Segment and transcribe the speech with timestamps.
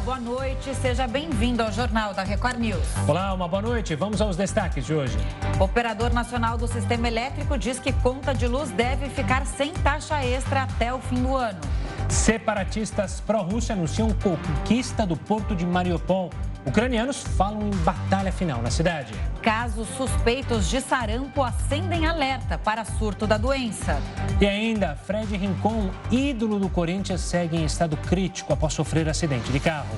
[0.00, 0.74] boa noite.
[0.74, 2.82] Seja bem-vindo ao Jornal da Record News.
[3.06, 3.94] Olá, uma boa noite.
[3.94, 5.16] Vamos aos destaques de hoje.
[5.58, 10.24] O Operador Nacional do Sistema Elétrico diz que conta de luz deve ficar sem taxa
[10.24, 11.60] extra até o fim do ano.
[12.08, 16.30] Separatistas pró-Rússia anunciam conquista do porto de Mariupol.
[16.64, 19.14] Ucranianos falam em batalha final na cidade.
[19.42, 23.98] Casos suspeitos de sarampo acendem alerta para surto da doença.
[24.40, 29.58] E ainda, Fred Rincon, ídolo do Corinthians, segue em estado crítico após sofrer acidente de
[29.58, 29.96] carro.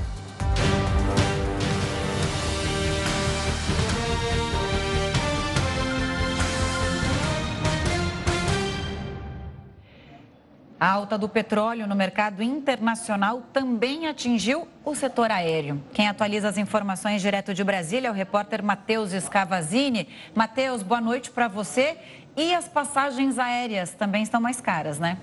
[10.82, 15.80] A alta do petróleo no mercado internacional também atingiu o setor aéreo.
[15.94, 20.08] Quem atualiza as informações direto de Brasília é o repórter Matheus Scavazini.
[20.34, 21.96] Matheus, boa noite para você.
[22.36, 25.18] E as passagens aéreas também estão mais caras, né?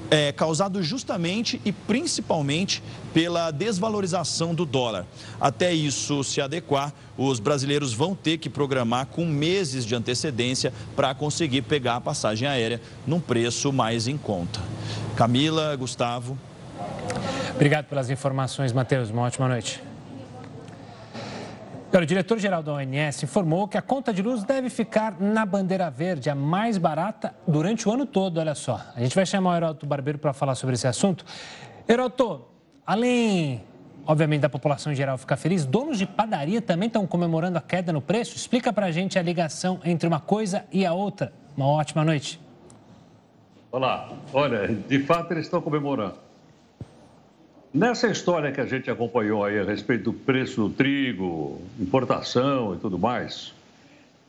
[0.10, 5.06] é, causado justamente e principalmente pela desvalorização do dólar.
[5.40, 11.14] Até isso se adequar, os brasileiros vão ter que programar com meses de antecedência para
[11.14, 14.60] conseguir pegar a passagem aérea num preço mais em conta.
[15.16, 16.38] Camila, Gustavo.
[17.56, 19.10] Obrigado pelas informações, Matheus.
[19.10, 19.93] Uma ótima noite.
[21.96, 26.28] O diretor-geral da ONS informou que a conta de luz deve ficar na bandeira verde,
[26.28, 28.82] a mais barata, durante o ano todo, olha só.
[28.96, 31.24] A gente vai chamar o Heroto Barbeiro para falar sobre esse assunto.
[31.88, 32.42] Heroto,
[32.86, 33.64] além,
[34.08, 37.94] obviamente, da população em geral ficar feliz, donos de padaria também estão comemorando a queda
[37.94, 38.36] no preço?
[38.36, 41.32] Explica para a gente a ligação entre uma coisa e a outra.
[41.56, 42.42] Uma ótima noite.
[43.72, 44.10] Olá.
[44.34, 46.23] Olha, de fato eles estão comemorando.
[47.74, 52.78] Nessa história que a gente acompanhou aí a respeito do preço do trigo, importação e
[52.78, 53.52] tudo mais,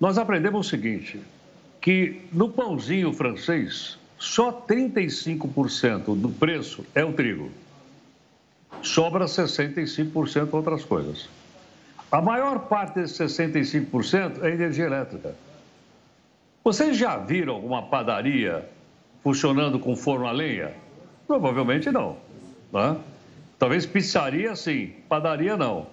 [0.00, 1.21] nós aprendemos o seguinte,
[1.78, 7.50] que no pãozinho francês, só 35% do preço é o trigo.
[8.83, 11.28] Sobra 65% outras coisas.
[12.10, 15.34] A maior parte desses 65% é energia elétrica.
[16.65, 18.66] Vocês já viram alguma padaria
[19.22, 20.72] funcionando com forno a lenha?
[21.27, 22.16] Provavelmente não.
[22.72, 22.97] Né?
[23.65, 25.87] Talvez pizzaria sim, padaria não.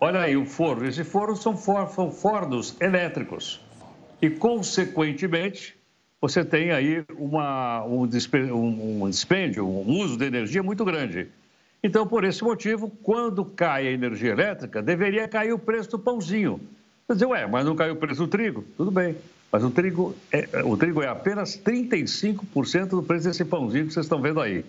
[0.00, 0.86] Olha aí o forno.
[0.86, 3.60] Esse forno são, for, são fornos elétricos.
[4.22, 5.76] E, consequentemente,
[6.18, 11.28] você tem aí uma, um, um dispêndio, um uso de energia muito grande.
[11.84, 16.58] Então, por esse motivo, quando cai a energia elétrica, deveria cair o preço do pãozinho.
[17.06, 18.64] Quer dizer, ué, mas não caiu o preço do trigo?
[18.78, 19.14] Tudo bem.
[19.52, 24.06] Mas o trigo é, o trigo é apenas 35% do preço desse pãozinho que vocês
[24.06, 24.64] estão vendo aí.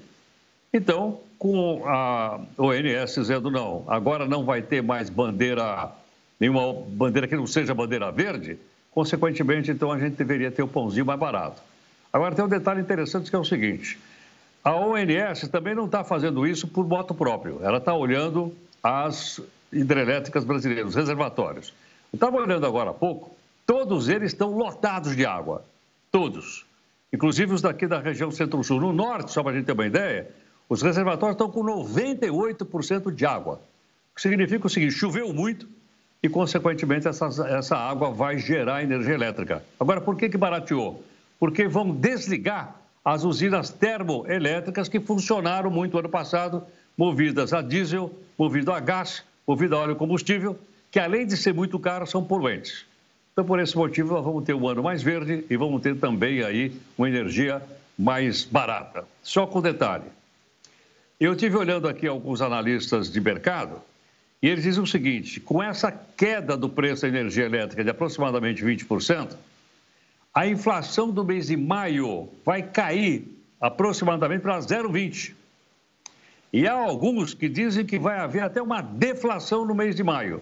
[0.74, 5.92] Então, com a ONS dizendo não, agora não vai ter mais bandeira,
[6.40, 8.58] nenhuma bandeira que não seja bandeira verde,
[8.92, 11.62] consequentemente, então a gente deveria ter o pãozinho mais barato.
[12.14, 14.00] Agora tem um detalhe interessante que é o seguinte:
[14.64, 19.42] a ONS também não está fazendo isso por moto próprio, ela está olhando as
[19.74, 21.74] hidrelétricas brasileiras, os reservatórios.
[22.14, 25.66] Eu estava olhando agora há pouco, todos eles estão lotados de água,
[26.12, 26.66] todos.
[27.14, 28.80] Inclusive os daqui da região centro-sul.
[28.80, 30.30] No norte, só para a gente ter uma ideia,
[30.72, 33.56] os reservatórios estão com 98% de água.
[34.14, 35.68] O que significa o seguinte: choveu muito
[36.24, 39.62] e, consequentemente, essa, essa água vai gerar energia elétrica.
[39.78, 41.04] Agora, por que, que barateou?
[41.38, 42.74] Porque vão desligar
[43.04, 46.64] as usinas termoelétricas que funcionaram muito ano passado,
[46.98, 50.58] movidas a diesel, movidas a gás, movidas a óleo combustível,
[50.90, 52.86] que além de ser muito caro, são poluentes.
[53.34, 56.42] Então, por esse motivo, nós vamos ter um ano mais verde e vamos ter também
[56.44, 57.62] aí uma energia
[58.00, 59.04] mais barata.
[59.22, 60.06] Só com detalhe,
[61.26, 63.82] eu tive olhando aqui alguns analistas de mercado
[64.42, 68.64] e eles dizem o seguinte: com essa queda do preço da energia elétrica de aproximadamente
[68.64, 69.36] 20%,
[70.34, 73.28] a inflação do mês de maio vai cair
[73.60, 75.34] aproximadamente para 0,20.
[76.54, 80.42] E há alguns que dizem que vai haver até uma deflação no mês de maio.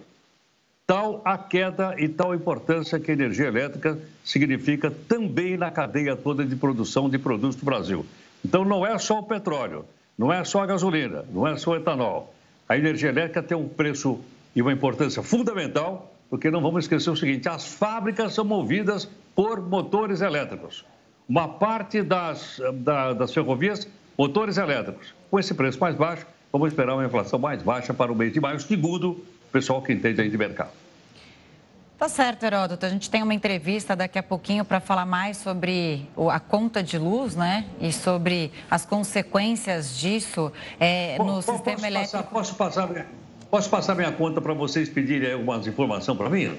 [0.86, 6.16] Tal a queda e tal a importância que a energia elétrica significa também na cadeia
[6.16, 8.04] toda de produção de produtos do Brasil.
[8.44, 9.84] Então não é só o petróleo,
[10.20, 12.34] não é só a gasolina, não é só o etanol.
[12.68, 14.20] A energia elétrica tem um preço
[14.54, 19.66] e uma importância fundamental, porque não vamos esquecer o seguinte: as fábricas são movidas por
[19.66, 20.84] motores elétricos.
[21.26, 23.88] Uma parte das, da, das ferrovias,
[24.18, 25.14] motores elétricos.
[25.30, 28.42] Com esse preço mais baixo, vamos esperar uma inflação mais baixa para o mês de
[28.42, 30.72] maio, segundo o pessoal que entende aí de mercado.
[32.00, 32.86] Tá certo, Heródoto.
[32.86, 36.96] A gente tem uma entrevista daqui a pouquinho para falar mais sobre a conta de
[36.96, 37.66] luz, né?
[37.78, 40.50] E sobre as consequências disso
[40.80, 42.16] é, no posso sistema elétrico.
[42.16, 43.06] Passar, posso passar
[43.50, 46.56] Posso passar minha conta para vocês pedirem algumas informações para mim?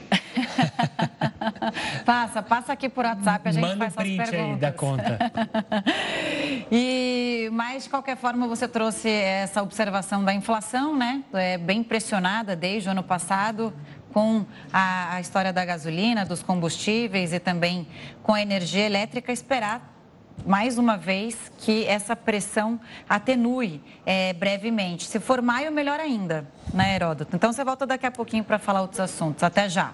[2.05, 4.53] passa, passa aqui por WhatsApp, a gente Manda faz um print as perguntas.
[4.53, 5.17] aí da conta.
[6.69, 11.23] e, mas, de qualquer forma, você trouxe essa observação da inflação, né?
[11.33, 13.73] É bem pressionada desde o ano passado
[14.13, 17.87] com a, a história da gasolina, dos combustíveis e também
[18.23, 19.91] com a energia elétrica, esperar
[20.45, 25.05] mais uma vez, que essa pressão atenue é, brevemente.
[25.05, 27.35] Se for maio, melhor ainda, né, Heródoto?
[27.35, 29.43] Então você volta daqui a pouquinho para falar outros assuntos.
[29.43, 29.93] Até já.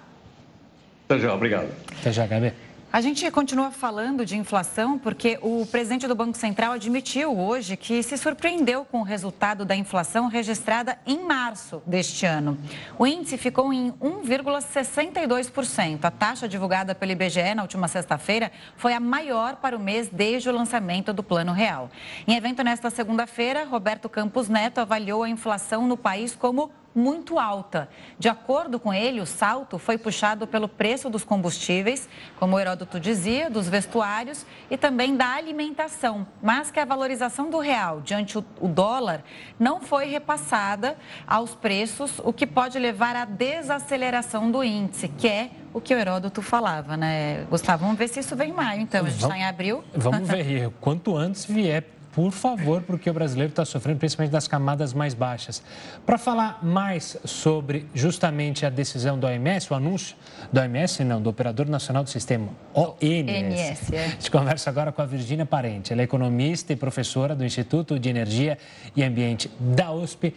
[1.06, 1.70] Até já, obrigado.
[2.00, 2.54] Até já, Gabi.
[2.98, 8.02] A gente continua falando de inflação porque o presidente do Banco Central admitiu hoje que
[8.02, 12.58] se surpreendeu com o resultado da inflação registrada em março deste ano.
[12.98, 16.00] O índice ficou em 1,62%.
[16.06, 20.50] A taxa divulgada pelo IBGE na última sexta-feira foi a maior para o mês desde
[20.50, 21.92] o lançamento do Plano Real.
[22.28, 27.88] Em evento nesta segunda-feira, Roberto Campos Neto avaliou a inflação no país como muito alta.
[28.18, 32.10] De acordo com ele, o salto foi puxado pelo preço dos combustíveis,
[32.40, 37.60] como o Heródoto dizia, dos vestuários e também da alimentação, mas que a valorização do
[37.60, 39.24] real diante o dólar
[39.60, 40.98] não foi repassada
[41.28, 45.98] aos preços, o que pode levar à desaceleração do índice, que é o que o
[45.98, 47.46] Heródoto falava, né?
[47.50, 49.06] Gustavo, vamos ver se isso vem em maio, então.
[49.06, 49.84] A gente está em abril.
[49.94, 50.72] Vamos ver.
[50.82, 55.62] Quanto antes vier por favor, porque o brasileiro está sofrendo principalmente das camadas mais baixas.
[56.04, 60.18] Para falar mais sobre justamente a decisão do OMS, o anúncio
[60.52, 63.94] do OMS, não, do Operador Nacional do Sistema, ONS.
[63.94, 64.06] é.
[64.06, 68.00] A gente conversa agora com a Virgínia Parente, ela é economista e professora do Instituto
[68.00, 68.58] de Energia
[68.96, 70.34] e Ambiente da USP.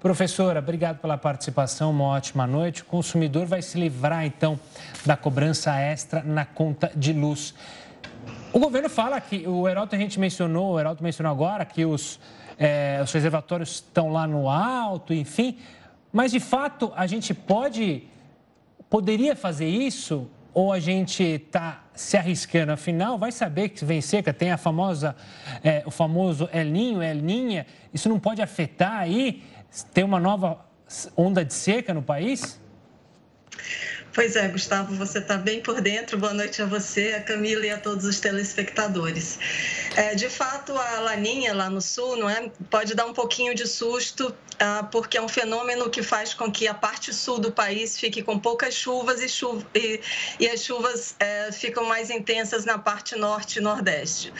[0.00, 2.80] Professora, obrigado pela participação, uma ótima noite.
[2.80, 4.58] O consumidor vai se livrar, então,
[5.04, 7.52] da cobrança extra na conta de luz.
[8.52, 12.18] O governo fala que, o Heraldo a gente mencionou, o Heraldo mencionou agora que os,
[12.58, 15.58] é, os reservatórios estão lá no alto, enfim.
[16.10, 18.04] Mas, de fato, a gente pode,
[18.88, 22.72] poderia fazer isso ou a gente está se arriscando?
[22.72, 25.14] Afinal, vai saber que vem seca, tem a famosa,
[25.62, 27.66] é, o famoso El Ninho, El Ninha.
[27.92, 29.44] Isso não pode afetar aí?
[29.92, 30.64] Ter uma nova
[31.14, 32.58] onda de seca no país?
[34.18, 36.18] Pois é, Gustavo, você está bem por dentro.
[36.18, 39.38] Boa noite a você, a Camila e a todos os telespectadores.
[39.94, 43.64] É, de fato, a laninha lá no sul não é, pode dar um pouquinho de
[43.64, 47.96] susto, ah, porque é um fenômeno que faz com que a parte sul do país
[47.96, 50.00] fique com poucas chuvas e, chuva, e,
[50.40, 54.32] e as chuvas é, ficam mais intensas na parte norte e nordeste.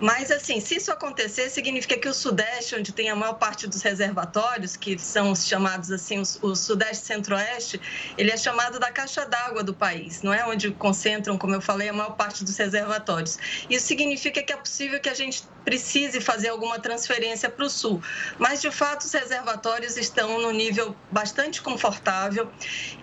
[0.00, 3.82] Mas, assim, se isso acontecer, significa que o sudeste, onde tem a maior parte dos
[3.82, 7.78] reservatórios, que são chamados assim, o sudeste centro-oeste,
[8.16, 11.88] ele é chamado da caixa d'água do país, não é onde concentram, como eu falei,
[11.88, 13.38] a maior parte dos reservatórios.
[13.68, 18.00] Isso significa que é possível que a gente precise fazer alguma transferência para o sul,
[18.38, 22.48] mas de fato os reservatórios estão no nível bastante confortável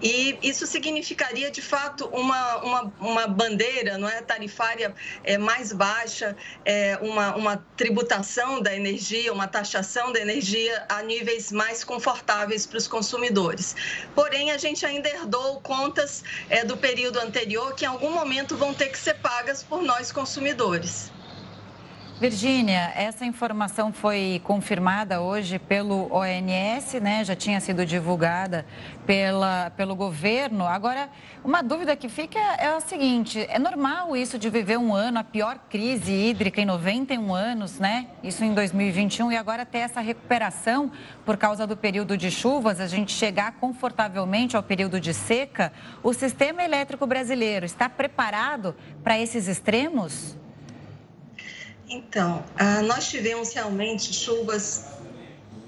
[0.01, 6.37] e isso significaria de fato uma, uma, uma bandeira não é, tarifária é, mais baixa,
[6.63, 12.77] é, uma, uma tributação da energia, uma taxação da energia a níveis mais confortáveis para
[12.77, 13.75] os consumidores.
[14.15, 16.12] Porém, a gente ainda herdou contas
[16.49, 20.11] é, do período anterior que em algum momento vão ter que ser pagas por nós
[20.11, 21.11] consumidores.
[22.23, 27.21] Virgínia, essa informação foi confirmada hoje pelo ONS, né?
[27.25, 28.65] Já tinha sido divulgada
[29.05, 30.65] pela, pelo governo.
[30.65, 31.09] Agora,
[31.43, 35.23] uma dúvida que fica é, a seguinte: é normal isso de viver um ano, a
[35.25, 38.07] pior crise hídrica em 91 anos, né?
[38.23, 40.93] Isso em 2021 e agora ter essa recuperação
[41.25, 45.73] por causa do período de chuvas, a gente chegar confortavelmente ao período de seca.
[46.01, 50.41] O sistema elétrico brasileiro está preparado para esses extremos?
[51.95, 55.02] Então, ah, nós tivemos realmente chuvas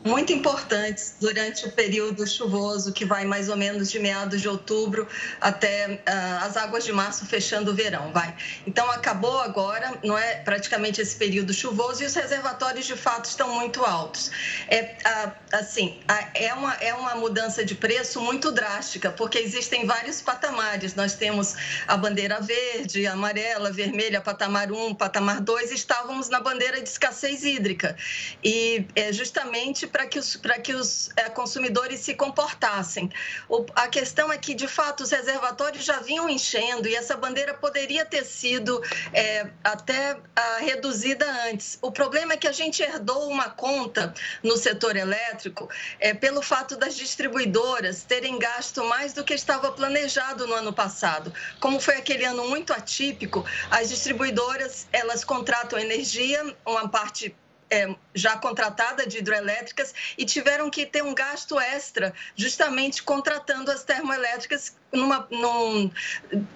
[0.06, 5.08] muito importantes durante o período chuvoso, que vai mais ou menos de meados de outubro
[5.42, 8.36] até uh, as águas de março, fechando o verão, vai.
[8.68, 13.56] Então, acabou agora, não é praticamente esse período chuvoso e os reservatórios, de fato, estão
[13.56, 14.30] muito altos.
[14.68, 19.88] É, uh, assim, uh, é, uma, é uma mudança de preço muito drástica, porque existem
[19.88, 20.94] vários patamares.
[20.94, 21.56] Nós temos
[21.88, 27.96] a bandeira verde, amarela, vermelha, patamar 1, patamar 2, estávamos na bandeira de escassez hídrica.
[28.44, 33.10] E é justamente para que os, que os é, consumidores se comportassem.
[33.48, 37.54] O, a questão é que, de fato, os reservatórios já vinham enchendo e essa bandeira
[37.54, 38.84] poderia ter sido
[39.14, 41.80] é, até a, reduzida antes.
[41.82, 46.76] O problema é que a gente herdou uma conta no setor elétrico é, pelo fato
[46.76, 51.34] das distribuidoras terem gasto mais do que estava planejado no ano passado.
[51.62, 57.34] Como foi aquele ano muito atípico, as distribuidoras elas contratam energia, uma parte
[57.76, 63.84] é, já contratada de hidroelétricas e tiveram que ter um gasto extra, justamente contratando as
[63.84, 65.92] termoelétricas numa, num,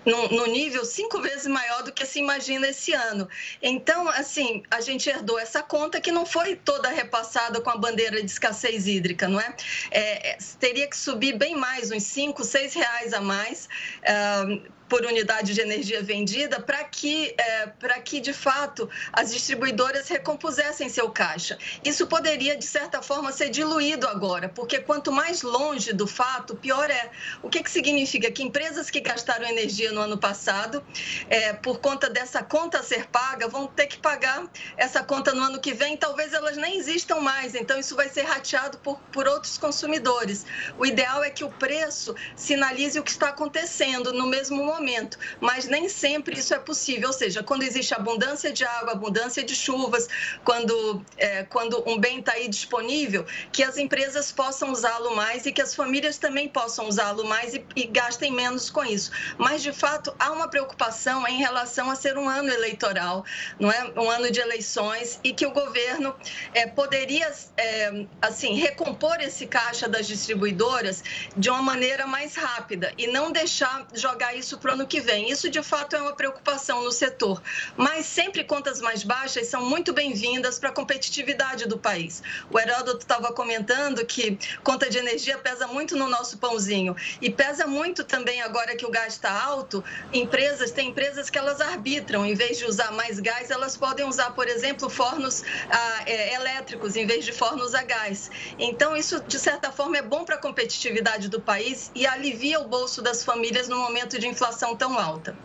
[0.06, 3.28] num, num, nível cinco vezes maior do que se imagina esse ano.
[3.62, 8.24] Então, assim, a gente herdou essa conta que não foi toda repassada com a bandeira
[8.24, 9.54] de escassez hídrica, não é?
[9.92, 13.68] é, é teria que subir bem mais, uns cinco, seis reais a mais.
[14.04, 20.10] Uh, por unidade de energia vendida para que, é, para que, de fato, as distribuidoras
[20.10, 21.58] recompusessem seu caixa.
[21.84, 26.90] Isso poderia, de certa forma, ser diluído agora, porque quanto mais longe do fato, pior
[26.90, 27.12] é.
[27.44, 28.32] O que, que significa?
[28.32, 30.84] Que empresas que gastaram energia no ano passado,
[31.30, 34.44] é, por conta dessa conta ser paga, vão ter que pagar
[34.76, 38.24] essa conta no ano que vem, talvez elas nem existam mais, então isso vai ser
[38.24, 40.46] rateado por, por outros consumidores.
[40.80, 45.18] O ideal é que o preço sinalize o que está acontecendo no mesmo momento momento,
[45.40, 47.10] mas nem sempre isso é possível.
[47.10, 50.08] Ou seja, quando existe abundância de água, abundância de chuvas,
[50.44, 55.52] quando, é, quando um bem está aí disponível, que as empresas possam usá-lo mais e
[55.52, 59.12] que as famílias também possam usá-lo mais e, e gastem menos com isso.
[59.38, 63.26] Mas, de fato, há uma preocupação em relação a ser um ano eleitoral,
[63.60, 63.92] não é?
[63.96, 66.16] Um ano de eleições e que o governo
[66.54, 71.04] é, poderia, é, assim, recompor esse caixa das distribuidoras
[71.36, 75.02] de uma maneira mais rápida e não deixar jogar isso para para o ano que
[75.02, 75.32] vem.
[75.32, 77.42] Isso, de fato, é uma preocupação no setor.
[77.76, 82.22] Mas sempre contas mais baixas são muito bem-vindas para a competitividade do país.
[82.52, 86.96] O Heródoto estava comentando que conta de energia pesa muito no nosso pãozinho.
[87.20, 89.84] E pesa muito também agora que o gás está alto.
[90.14, 92.26] Empresas, tem empresas que elas arbitram.
[92.26, 96.96] Em vez de usar mais gás, elas podem usar, por exemplo, fornos ah, é, elétricos
[96.96, 98.30] em vez de fornos a gás.
[98.60, 102.68] Então, isso, de certa forma, é bom para a competitividade do país e alivia o
[102.68, 105.36] bolso das famílias no momento de inflação tão alta.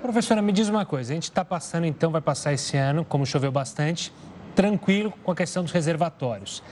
[0.00, 3.24] Professora, me diz uma coisa: a gente está passando, então, vai passar esse ano, como
[3.24, 4.12] choveu bastante,
[4.54, 6.62] tranquilo com a questão dos reservatórios.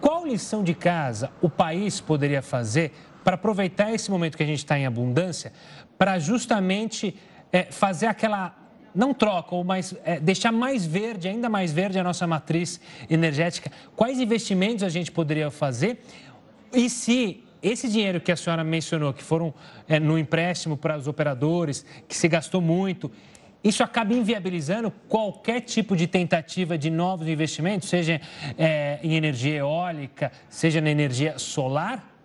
[0.00, 2.92] Qual lição de casa o país poderia fazer
[3.24, 5.52] para aproveitar esse momento que a gente está em abundância,
[5.98, 7.16] para justamente
[7.50, 8.54] é, fazer aquela
[8.94, 13.70] não troca, ou mais, é, deixar mais verde, ainda mais verde a nossa matriz energética.
[13.94, 16.02] Quais investimentos a gente poderia fazer?
[16.72, 19.52] E se esse dinheiro que a senhora mencionou, que foram
[19.88, 23.10] é, no empréstimo para os operadores, que se gastou muito,
[23.62, 28.20] isso acaba inviabilizando qualquer tipo de tentativa de novos investimentos, seja
[28.56, 32.15] é, em energia eólica, seja na energia solar?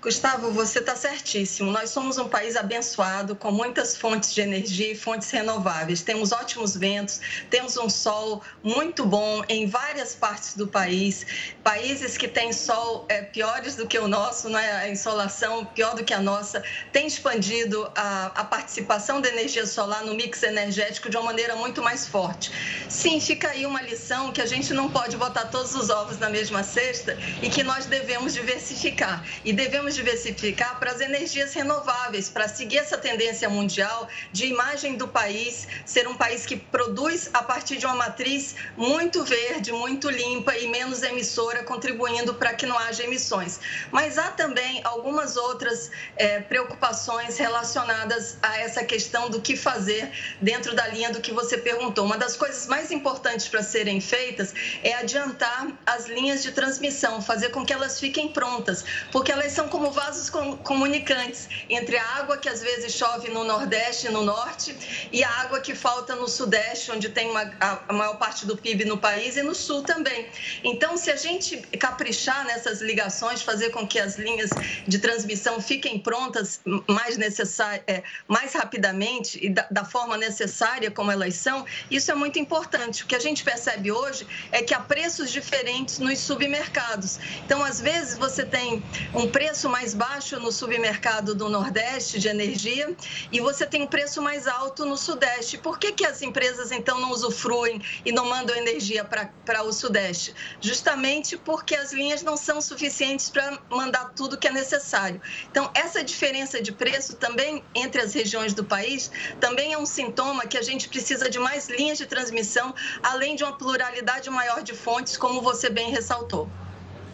[0.00, 1.72] Gustavo, você está certíssimo.
[1.72, 6.02] Nós somos um país abençoado, com muitas fontes de energia e fontes renováveis.
[6.02, 11.26] Temos ótimos ventos, temos um sol muito bom em várias partes do país.
[11.64, 14.70] Países que têm sol é, piores do que o nosso, né?
[14.76, 16.62] a insolação pior do que a nossa,
[16.92, 21.82] têm expandido a, a participação da energia solar no mix energético de uma maneira muito
[21.82, 22.52] mais forte.
[22.88, 26.30] Sim, fica aí uma lição que a gente não pode botar todos os ovos na
[26.30, 29.24] mesma cesta e que nós devemos diversificar.
[29.44, 35.08] E devemos diversificar para as energias renováveis, para seguir essa tendência mundial de imagem do
[35.08, 40.56] país ser um país que produz a partir de uma matriz muito verde, muito limpa
[40.56, 43.60] e menos emissora, contribuindo para que não haja emissões.
[43.90, 50.74] Mas há também algumas outras é, preocupações relacionadas a essa questão do que fazer dentro
[50.74, 52.04] da linha do que você perguntou.
[52.04, 57.50] Uma das coisas mais importantes para serem feitas é adiantar as linhas de transmissão, fazer
[57.50, 60.28] com que elas fiquem prontas, porque elas são como vasos
[60.64, 64.76] comunicantes entre a água que às vezes chove no Nordeste e no Norte
[65.12, 68.84] e a água que falta no Sudeste, onde tem uma, a maior parte do PIB
[68.86, 70.26] no país, e no Sul também.
[70.64, 74.50] Então, se a gente caprichar nessas ligações, fazer com que as linhas
[74.84, 81.12] de transmissão fiquem prontas mais, necessar, é, mais rapidamente e da, da forma necessária como
[81.12, 83.04] elas são, isso é muito importante.
[83.04, 87.20] O que a gente percebe hoje é que há preços diferentes nos submercados.
[87.44, 88.82] Então, às vezes, você tem
[89.14, 92.96] um preço mais baixo no submercado do Nordeste de energia
[93.30, 95.58] e você tem um preço mais alto no Sudeste.
[95.58, 100.34] Por que, que as empresas, então, não usufruem e não mandam energia para o Sudeste?
[100.60, 105.20] Justamente porque as linhas não são suficientes para mandar tudo que é necessário.
[105.50, 109.10] Então, essa diferença de preço também entre as regiões do país
[109.40, 113.44] também é um sintoma que a gente precisa de mais linhas de transmissão, além de
[113.44, 116.48] uma pluralidade maior de fontes, como você bem ressaltou.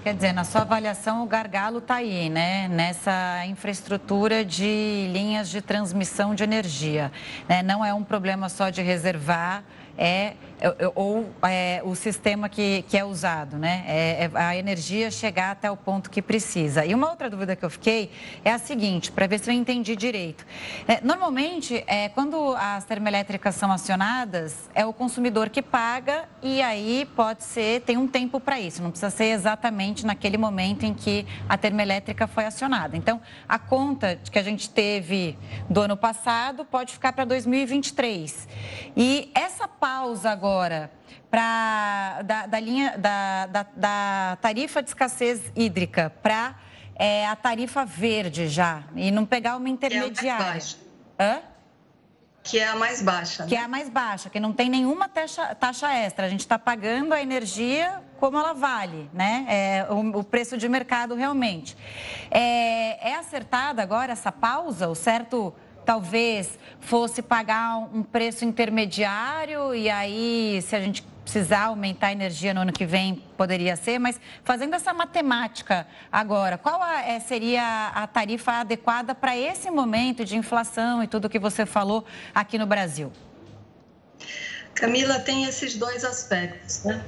[0.04, 2.68] Quer dizer, na sua avaliação, o gargalo está aí, né?
[2.68, 7.10] Nessa infraestrutura de linhas de transmissão de energia.
[7.48, 7.62] Né?
[7.62, 9.64] Não é um problema só de reservar
[9.96, 10.34] é,
[10.94, 13.84] ou é, o sistema que, que é usado, né?
[13.86, 16.84] É, é, a energia chegar até o ponto que precisa.
[16.84, 18.10] E uma outra dúvida que eu fiquei
[18.44, 20.46] é a seguinte, para ver se eu entendi direito.
[20.86, 27.08] É, normalmente, é, quando as termoelétricas são acionadas, é o consumidor que paga e aí
[27.16, 31.26] pode ser, tem um tempo para isso, não precisa ser exatamente naquele momento em que
[31.48, 32.96] a termoelétrica foi acionada.
[32.96, 35.36] Então, a conta que a gente teve
[35.68, 38.48] do ano passado pode ficar para 2023.
[38.96, 40.43] E essa pausa agora
[41.30, 46.54] para da, da, linha da, da, da, tarifa de escassez hídrica para
[46.94, 50.14] é, a tarifa verde já e não pegar uma intermediária.
[50.14, 50.76] Que é a mais baixa.
[51.18, 51.54] Hã?
[52.44, 53.42] Que é a mais baixa.
[53.42, 53.48] Né?
[53.48, 56.26] Que é a mais baixa, que não tem nenhuma taxa, taxa extra.
[56.26, 59.46] A gente está pagando a energia como ela vale, né?
[59.48, 61.74] É, o, o preço de mercado realmente.
[62.30, 64.88] É, é acertada agora essa pausa?
[64.88, 65.54] O certo
[65.84, 72.52] talvez fosse pagar um preço intermediário e aí, se a gente precisar aumentar a energia
[72.52, 77.88] no ano que vem, poderia ser, mas fazendo essa matemática agora, qual a, é, seria
[77.94, 82.66] a tarifa adequada para esse momento de inflação e tudo que você falou aqui no
[82.66, 83.10] Brasil?
[84.74, 87.02] Camila, tem esses dois aspectos, né?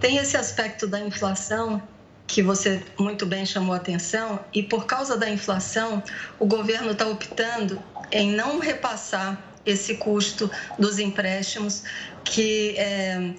[0.00, 1.80] Tem esse aspecto da inflação
[2.26, 6.02] que você muito bem chamou a atenção, e por causa da inflação,
[6.38, 11.82] o governo está optando em não repassar esse custo dos empréstimos
[12.24, 13.34] que é,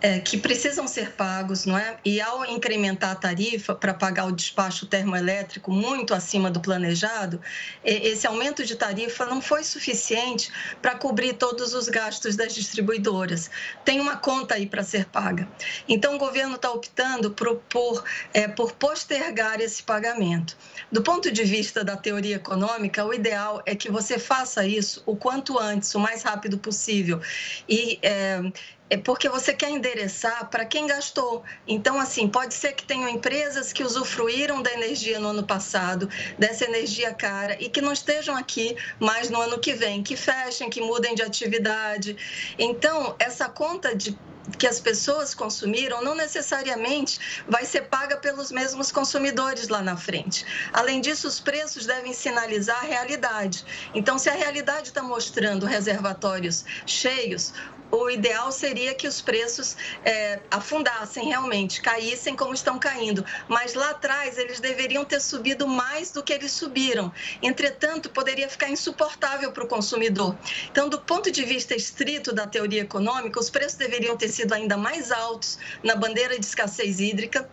[0.00, 1.96] é, que precisam ser pagos, não é?
[2.04, 7.40] E ao incrementar a tarifa para pagar o despacho termoelétrico muito acima do planejado,
[7.84, 10.50] esse aumento de tarifa não foi suficiente
[10.82, 13.50] para cobrir todos os gastos das distribuidoras.
[13.84, 15.48] Tem uma conta aí para ser paga.
[15.88, 18.04] Então, o governo está optando por, por,
[18.34, 20.56] é, por postergar esse pagamento.
[20.92, 25.16] Do ponto de vista da teoria econômica, o ideal é que você faça isso o
[25.16, 27.20] quanto antes, o mais rápido possível.
[27.68, 28.40] E é,
[28.88, 31.42] é porque você quer endereçar para quem gastou.
[31.66, 36.64] Então, assim, pode ser que tenham empresas que usufruíram da energia no ano passado, dessa
[36.64, 40.80] energia cara, e que não estejam aqui mais no ano que vem, que fechem, que
[40.80, 42.16] mudem de atividade.
[42.58, 44.16] Então, essa conta de
[44.58, 50.46] que as pessoas consumiram não necessariamente vai ser paga pelos mesmos consumidores lá na frente.
[50.72, 53.64] Além disso, os preços devem sinalizar a realidade.
[53.92, 57.52] Então, se a realidade está mostrando reservatórios cheios,
[57.90, 63.24] o ideal seria que os preços é, afundassem realmente, caíssem como estão caindo.
[63.48, 67.12] Mas lá atrás eles deveriam ter subido mais do que eles subiram.
[67.42, 70.36] Entretanto, poderia ficar insuportável para o consumidor.
[70.70, 74.76] Então, do ponto de vista estrito da teoria econômica, os preços deveriam ter sido ainda
[74.76, 77.48] mais altos na bandeira de escassez hídrica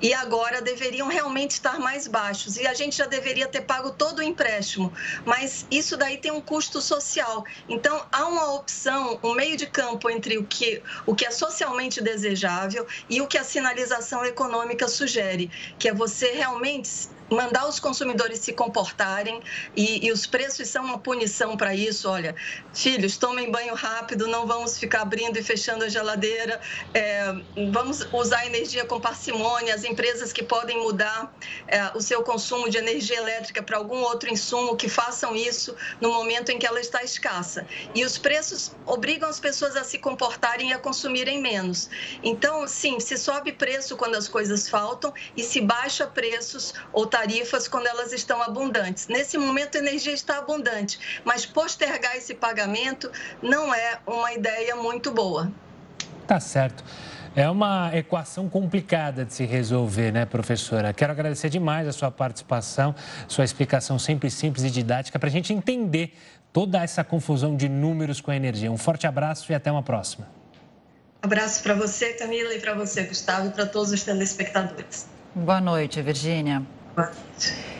[0.00, 2.56] e agora deveriam realmente estar mais baixos.
[2.56, 4.92] E a gente já deveria ter pago todo o empréstimo.
[5.24, 7.44] Mas isso daí tem um custo social.
[7.68, 10.67] Então, há uma opção, um meio de campo entre o que,
[11.06, 16.32] o que é socialmente desejável e o que a sinalização econômica sugere, que é você
[16.32, 19.40] realmente mandar os consumidores se comportarem
[19.76, 22.08] e, e os preços são uma punição para isso.
[22.08, 22.34] Olha,
[22.72, 26.60] filhos, tomem banho rápido, não vamos ficar abrindo e fechando a geladeira,
[26.94, 27.34] é,
[27.70, 29.74] vamos usar energia com parcimônia.
[29.74, 31.32] As empresas que podem mudar
[31.66, 36.12] é, o seu consumo de energia elétrica para algum outro insumo, que façam isso no
[36.12, 37.66] momento em que ela está escassa.
[37.94, 41.90] E os preços obrigam as pessoas a se comportarem e a consumirem menos.
[42.22, 47.66] Então, sim, se sobe preço quando as coisas faltam e se baixa preços ou tarifas
[47.66, 49.08] quando elas estão abundantes.
[49.08, 53.10] Nesse momento, a energia está abundante, mas postergar esse pagamento
[53.42, 55.50] não é uma ideia muito boa.
[56.28, 56.84] Tá certo.
[57.34, 60.92] É uma equação complicada de se resolver, né, professora?
[60.92, 62.94] Quero agradecer demais a sua participação,
[63.26, 66.16] sua explicação sempre simples e didática para a gente entender
[66.52, 68.70] toda essa confusão de números com a energia.
[68.70, 70.28] Um forte abraço e até uma próxima.
[71.20, 75.08] Abraço para você, Camila, e para você, Gustavo, e para todos os telespectadores.
[75.34, 76.62] Boa noite, Virgínia.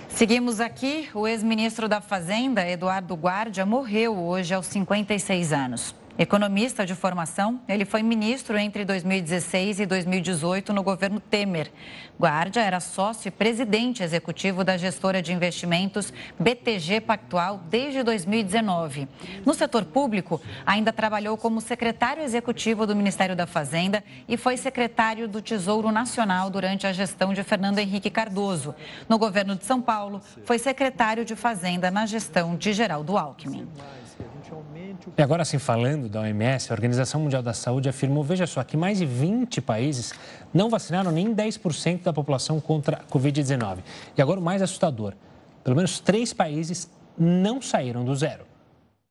[0.09, 1.09] Seguimos aqui.
[1.15, 5.95] O ex-ministro da Fazenda, Eduardo Guardia, morreu hoje aos 56 anos.
[6.21, 11.71] Economista de formação, ele foi ministro entre 2016 e 2018 no governo Temer.
[12.19, 19.07] Guardia era sócio e presidente executivo da gestora de investimentos BTG Pactual desde 2019.
[19.47, 25.29] No setor público, ainda trabalhou como secretário executivo do Ministério da Fazenda e foi secretário
[25.29, 28.75] do Tesouro Nacional durante a gestão de Fernando Henrique Cardoso.
[29.09, 33.69] No governo de São Paulo, foi secretário de Fazenda na gestão de Geraldo Alckmin.
[35.17, 38.77] E agora, assim, falando da OMS, a Organização Mundial da Saúde afirmou, veja só, que
[38.77, 40.13] mais de 20 países
[40.53, 43.79] não vacinaram nem 10% da população contra a Covid-19.
[44.17, 45.15] E agora o mais assustador,
[45.63, 48.48] pelo menos três países não saíram do zero.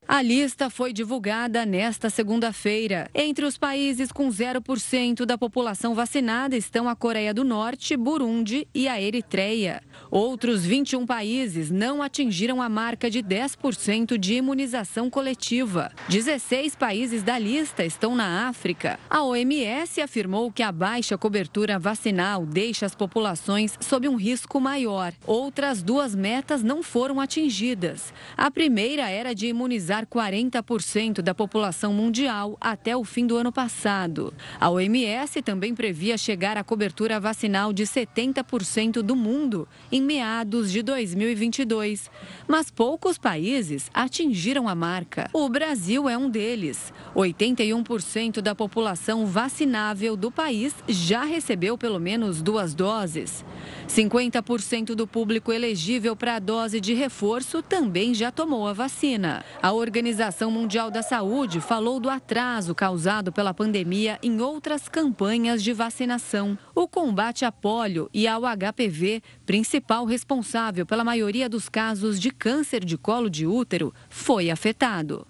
[0.10, 3.10] A lista foi divulgada nesta segunda-feira.
[3.14, 8.88] Entre os países com 0% da população vacinada estão a Coreia do Norte, Burundi e
[8.88, 9.84] a Eritreia.
[10.10, 15.92] Outros 21 países não atingiram a marca de 10% de imunização coletiva.
[16.08, 18.98] 16 países da lista estão na África.
[19.10, 25.12] A OMS afirmou que a baixa cobertura vacinal deixa as populações sob um risco maior.
[25.26, 28.14] Outras duas metas não foram atingidas.
[28.38, 34.34] A primeira era de imunizar 40% da população mundial até o fim do ano passado.
[34.60, 40.82] A OMS também previa chegar à cobertura vacinal de 70% do mundo em meados de
[40.82, 42.10] 2022.
[42.48, 45.30] Mas poucos países atingiram a marca.
[45.34, 46.94] O Brasil é um deles.
[47.16, 53.44] 81% da população vacinável do país já recebeu pelo menos duas doses.
[53.88, 59.44] 50% do público elegível para a dose de reforço também já tomou a vacina.
[59.62, 65.72] A Organização Mundial da Saúde falou do atraso causado pela pandemia em outras campanhas de
[65.72, 66.60] vacinação.
[66.76, 72.84] O combate a pólio e ao HPV, principal responsável pela maioria dos casos de câncer
[72.84, 75.26] de colo de útero, foi afetado.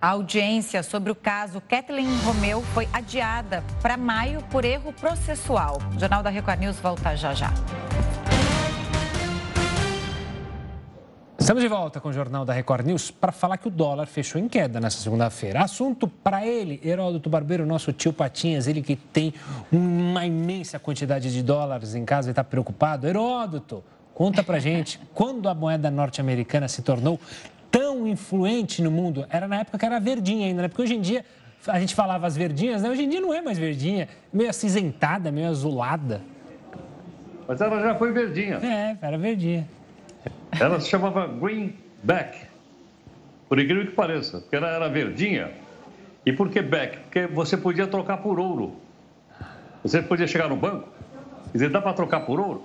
[0.00, 5.82] A audiência sobre o caso Kathleen Romeu foi adiada para maio por erro processual.
[5.94, 7.52] O Jornal da Record News volta já já.
[11.38, 14.40] Estamos de volta com o Jornal da Record News para falar que o dólar fechou
[14.40, 15.62] em queda nessa segunda-feira.
[15.62, 19.34] Assunto para ele, Heródoto Barbeiro, nosso tio Patinhas, ele que tem
[19.70, 23.06] uma imensa quantidade de dólares em casa e está preocupado.
[23.06, 27.20] Heródoto, conta para gente quando a moeda norte-americana se tornou
[27.70, 30.68] tão influente no mundo, era na época que era verdinha ainda, né?
[30.68, 31.24] Porque hoje em dia
[31.66, 32.88] a gente falava as verdinhas, né?
[32.88, 36.22] Hoje em dia não é mais verdinha, meio acinzentada, meio azulada.
[37.46, 38.56] Mas ela já foi verdinha.
[38.62, 39.68] É, era verdinha.
[40.58, 42.46] Ela se chamava Greenback,
[43.48, 45.50] por incrível que pareça, porque ela era verdinha.
[46.24, 46.98] E por que back?
[46.98, 48.76] Porque você podia trocar por ouro.
[49.82, 50.88] Você podia chegar no banco
[51.50, 52.64] e dizer, dá para trocar por ouro?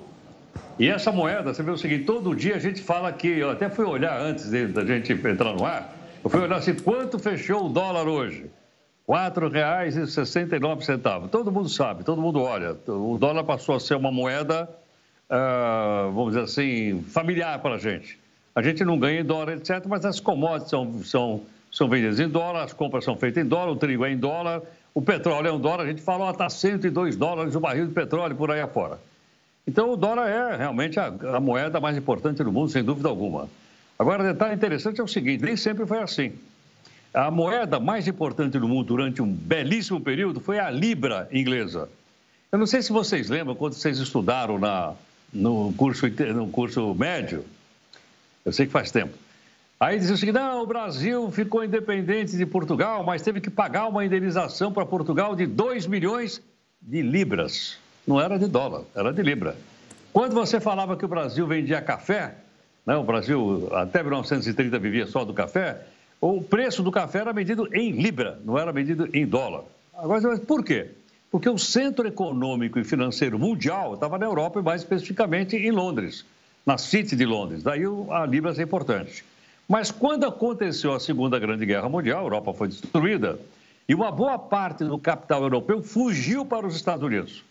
[0.80, 3.70] E essa moeda, você vê o seguinte, todo dia a gente fala que, eu até
[3.70, 5.94] fui olhar antes da gente entrar no ar,
[6.24, 8.50] eu fui olhar assim, quanto fechou o dólar hoje?
[9.08, 11.30] R$ 4,69.
[11.30, 12.78] Todo mundo sabe, todo mundo olha.
[12.88, 14.70] O dólar passou a ser uma moeda,
[15.30, 18.18] uh, vamos dizer assim, familiar para a gente.
[18.56, 22.28] A gente não ganha em dólar, etc., mas as commodities são, são, são vendidas em
[22.28, 24.62] dólar, as compras são feitas em dólar, o trigo é em dólar,
[24.94, 25.84] o petróleo é um dólar.
[25.84, 29.00] A gente fala, está 102 dólares o barril de petróleo por aí afora.
[29.68, 33.48] Então, o dólar é realmente a, a moeda mais importante do mundo, sem dúvida alguma.
[33.98, 36.34] Agora, o detalhe interessante é o seguinte: nem sempre foi assim.
[37.14, 41.90] A moeda mais importante do mundo durante um belíssimo período foi a libra inglesa.
[42.52, 44.94] Eu não sei se vocês lembram quando vocês estudaram na,
[45.34, 47.46] no, curso, no curso médio,
[48.46, 49.18] eu sei que faz tempo.
[49.80, 53.88] Aí dizia o seguinte: não, o Brasil ficou independente de Portugal, mas teve que pagar
[53.88, 56.42] uma indenização para Portugal de 2 milhões
[56.82, 57.78] de libras
[58.10, 59.56] não era de dólar, era de libra.
[60.12, 62.34] Quando você falava que o Brasil vendia café,
[62.84, 65.86] né, o Brasil até 1930 vivia só do café,
[66.20, 69.64] o preço do café era medido em libra, não era medido em dólar.
[69.94, 70.90] Agora, por quê?
[71.32, 76.26] Porque o centro econômico e financeiro mundial estava na Europa e mais especificamente em Londres,
[76.66, 77.62] na City de Londres.
[77.62, 79.24] Daí a libra é importante.
[79.68, 83.40] Mas quando aconteceu a Segunda Grande Guerra Mundial, a Europa foi destruída
[83.88, 87.44] e uma boa parte do capital europeu fugiu para os Estados Unidos.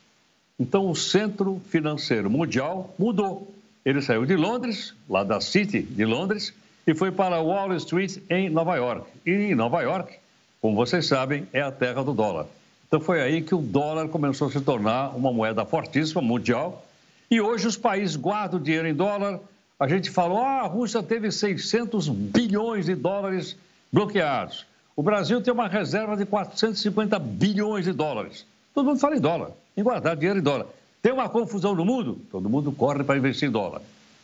[0.59, 3.53] Então, o centro financeiro mundial mudou.
[3.85, 6.53] Ele saiu de Londres, lá da City de Londres,
[6.87, 9.07] e foi para Wall Street, em Nova York.
[9.25, 10.17] E em Nova York,
[10.61, 12.47] como vocês sabem, é a terra do dólar.
[12.89, 16.87] Então foi aí que o dólar começou a se tornar uma moeda fortíssima mundial.
[17.31, 19.41] E hoje os países guardam dinheiro em dólar.
[19.79, 23.57] A gente falou, ah, a Rússia teve 600 bilhões de dólares
[23.93, 24.67] bloqueados.
[24.97, 28.47] O Brasil tem uma reserva de 450 bilhões de dólares.
[28.75, 30.67] Todo mundo fala em dólar, em guardar dinheiro em dólar.
[31.03, 32.19] Tem uma confusão no mundo?
[32.33, 33.83] Todo mundo corre para investir em dólar.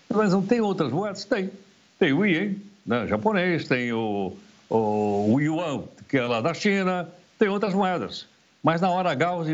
[0.08, 1.24] Mas não tem outras moedas?
[1.24, 1.50] Tem.
[1.98, 4.32] Tem o Ien, né, japonês, tem o,
[4.68, 8.26] o, o Yuan, que é lá da China, tem outras moedas.
[8.64, 9.48] Mas na hora H, os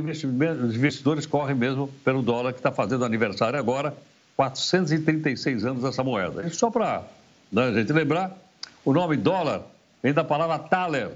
[0.77, 3.93] investidores correm mesmo pelo dólar, que está fazendo aniversário agora,
[4.37, 6.47] 436 anos dessa moeda.
[6.47, 7.03] E só para
[7.51, 8.39] né, a gente lembrar,
[8.85, 9.63] o nome dólar
[10.01, 11.11] vem da palavra Thaler,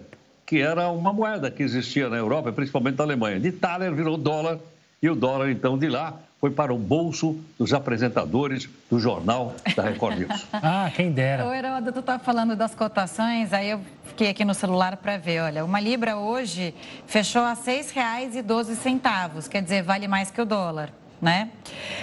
[0.45, 3.39] que era uma moeda que existia na Europa, principalmente na Alemanha.
[3.39, 4.59] De Thaler virou dólar,
[5.01, 9.83] e o dólar, então, de lá, foi para o bolso dos apresentadores do jornal da
[9.83, 10.47] Record News.
[10.53, 11.49] ah, quem dera.
[11.49, 15.41] O Heródoto tu tá falando das cotações, aí eu fiquei aqui no celular para ver.
[15.41, 16.75] Olha, uma libra hoje
[17.07, 21.51] fechou a R$ 6,12, quer dizer, vale mais que o dólar né?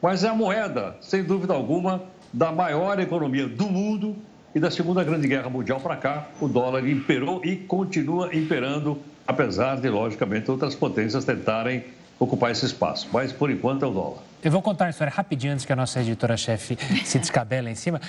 [0.00, 4.16] Mas é a moeda, sem dúvida alguma, da maior economia do mundo
[4.54, 9.80] e da Segunda Grande Guerra Mundial para cá, o dólar imperou e continua imperando apesar
[9.80, 11.84] de, logicamente, outras potências tentarem
[12.18, 13.08] ocupar esse espaço.
[13.12, 14.22] Mas, por enquanto, é o dólar.
[14.42, 18.00] Eu vou contar uma história rapidinho antes que a nossa editora-chefe se descabela em cima.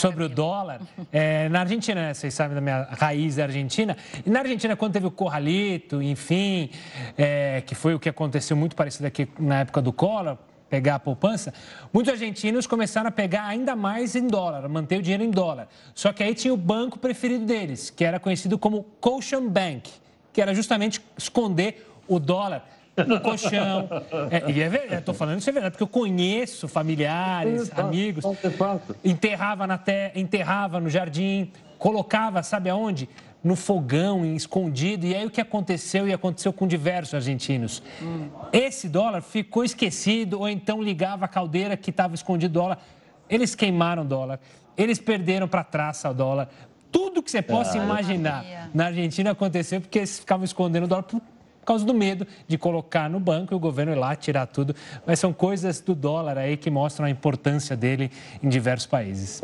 [0.00, 0.80] sobre o dólar.
[1.12, 3.96] É, na Argentina, né, vocês sabem da minha raiz da Argentina.
[4.24, 6.70] E na Argentina, quando teve o Corralito, enfim,
[7.16, 10.36] é, que foi o que aconteceu muito parecido aqui na época do Collor,
[10.68, 11.54] pegar a poupança,
[11.92, 15.68] muitos argentinos começaram a pegar ainda mais em dólar, manter o dinheiro em dólar.
[15.94, 19.88] Só que aí tinha o banco preferido deles, que era conhecido como Caution Bank
[20.36, 22.68] que era justamente esconder o dólar
[23.06, 23.88] no colchão.
[24.30, 28.22] É, e é verdade, estou falando isso é verdade, porque eu conheço familiares, é, amigos.
[28.24, 33.08] É enterrava na terra, enterrava no jardim, colocava, sabe aonde?
[33.42, 35.06] No fogão, escondido.
[35.06, 36.06] E aí o que aconteceu?
[36.06, 37.82] E aconteceu com diversos argentinos.
[38.02, 38.28] Hum.
[38.52, 42.78] Esse dólar ficou esquecido, ou então ligava a caldeira que estava escondido dólar.
[43.26, 44.38] Eles queimaram o dólar.
[44.76, 46.50] Eles perderam para trás o dólar
[46.90, 51.04] tudo que você possa ah, imaginar na Argentina aconteceu porque eles ficavam escondendo o dólar
[51.04, 51.20] por
[51.64, 54.74] causa do medo de colocar no banco e o governo ir lá tirar tudo.
[55.04, 58.10] Mas são coisas do dólar aí que mostram a importância dele
[58.42, 59.42] em diversos países.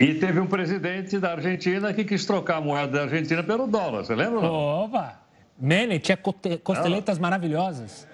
[0.00, 4.04] E teve um presidente da Argentina que quis trocar a moeda da Argentina pelo dólar,
[4.04, 4.40] você lembra?
[4.40, 5.20] Opa!
[5.58, 6.18] Menem tinha
[6.62, 8.06] costeletas maravilhosas.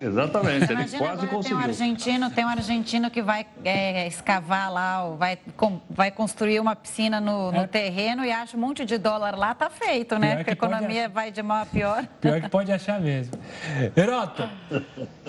[0.00, 1.42] Exatamente, ele quase conseguiu.
[1.42, 6.58] Tem um argentino, tem um argentino que vai é, escavar lá, vai, com, vai construir
[6.58, 7.66] uma piscina no, no é.
[7.66, 10.36] terreno e acha um monte de dólar lá, tá feito, né?
[10.36, 12.06] Porque a economia vai de mal a pior.
[12.18, 13.34] Pior que pode achar mesmo.
[13.94, 14.48] Heroto,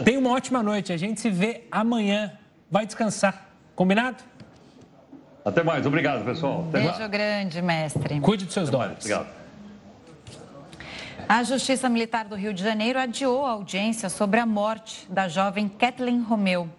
[0.05, 0.93] tenha uma ótima noite.
[0.93, 2.31] A gente se vê amanhã.
[2.69, 3.49] Vai descansar.
[3.75, 4.23] Combinado?
[5.43, 5.85] Até mais.
[5.85, 6.65] Obrigado, pessoal.
[6.69, 7.11] Até Beijo mais.
[7.11, 8.21] grande, mestre.
[8.21, 8.99] Cuide dos seus dólares.
[8.99, 9.40] Obrigado.
[11.27, 15.67] A Justiça Militar do Rio de Janeiro adiou a audiência sobre a morte da jovem
[15.67, 16.69] Kathleen Romeu.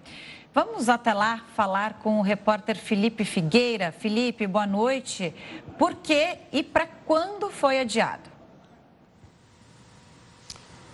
[0.55, 3.90] Vamos até lá falar com o repórter Felipe Figueira.
[3.90, 5.35] Felipe, boa noite.
[5.78, 8.31] Por que e para quando foi adiado?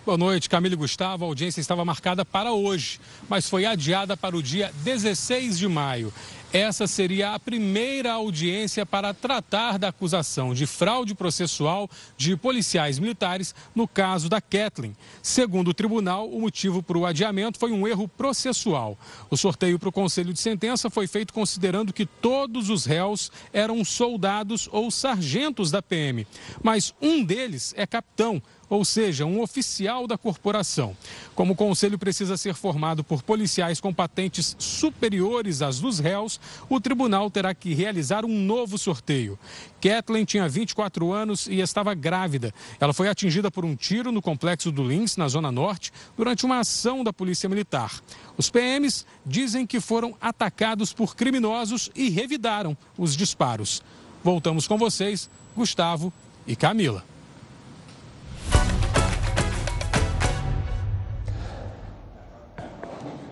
[0.05, 1.25] Boa noite, Camila e Gustavo.
[1.25, 6.13] A audiência estava marcada para hoje, mas foi adiada para o dia 16 de maio.
[6.51, 13.53] Essa seria a primeira audiência para tratar da acusação de fraude processual de policiais militares
[13.75, 14.97] no caso da Kathleen.
[15.21, 18.97] Segundo o tribunal, o motivo para o adiamento foi um erro processual.
[19.29, 23.85] O sorteio para o conselho de sentença foi feito considerando que todos os réus eram
[23.85, 26.25] soldados ou sargentos da PM,
[26.63, 30.95] mas um deles é capitão ou seja, um oficial da corporação.
[31.33, 36.79] Como o conselho precisa ser formado por policiais com patentes superiores às dos réus, o
[36.79, 39.39] tribunal terá que realizar um novo sorteio.
[39.81, 42.53] Kathleen tinha 24 anos e estava grávida.
[42.79, 46.59] Ela foi atingida por um tiro no complexo do Lins, na Zona Norte, durante uma
[46.59, 47.99] ação da Polícia Militar.
[48.37, 53.81] Os PMs dizem que foram atacados por criminosos e revidaram os disparos.
[54.23, 56.11] Voltamos com vocês, Gustavo
[56.45, 57.08] e Camila.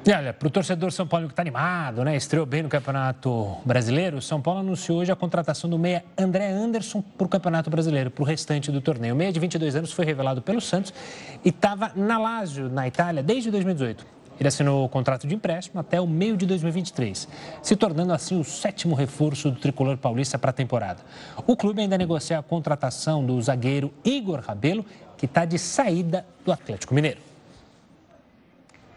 [0.07, 2.15] E olha, para o torcedor São Paulo que está animado, né?
[2.15, 7.01] Estreou bem no Campeonato Brasileiro, São Paulo anunciou hoje a contratação do meia André Anderson
[7.01, 9.13] para o Campeonato Brasileiro, para o restante do torneio.
[9.13, 10.93] O meia de 22 anos foi revelado pelo Santos
[11.43, 14.05] e estava na Lazio, na Itália, desde 2018.
[14.39, 17.27] Ele assinou o contrato de empréstimo até o meio de 2023,
[17.61, 21.01] se tornando assim o sétimo reforço do tricolor paulista para a temporada.
[21.45, 24.85] O clube ainda negocia a contratação do zagueiro Igor Rabelo,
[25.17, 27.26] que está de saída do Atlético Mineiro.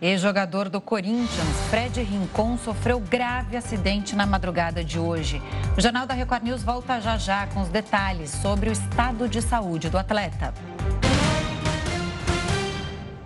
[0.02, 5.42] Ex-jogador do Corinthians, Fred Rincon, sofreu grave acidente na madrugada de hoje.
[5.76, 9.42] O Jornal da Record News volta já já com os detalhes sobre o estado de
[9.42, 10.54] saúde do atleta.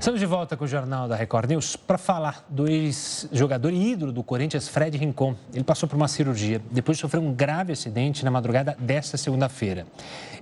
[0.04, 4.12] Estamos de volta com o Jornal da Record News para falar do ex-jogador e ídolo
[4.12, 5.34] do Corinthians, Fred Rincon.
[5.50, 9.86] Ele passou por uma cirurgia, depois de sofrer um grave acidente na madrugada desta segunda-feira.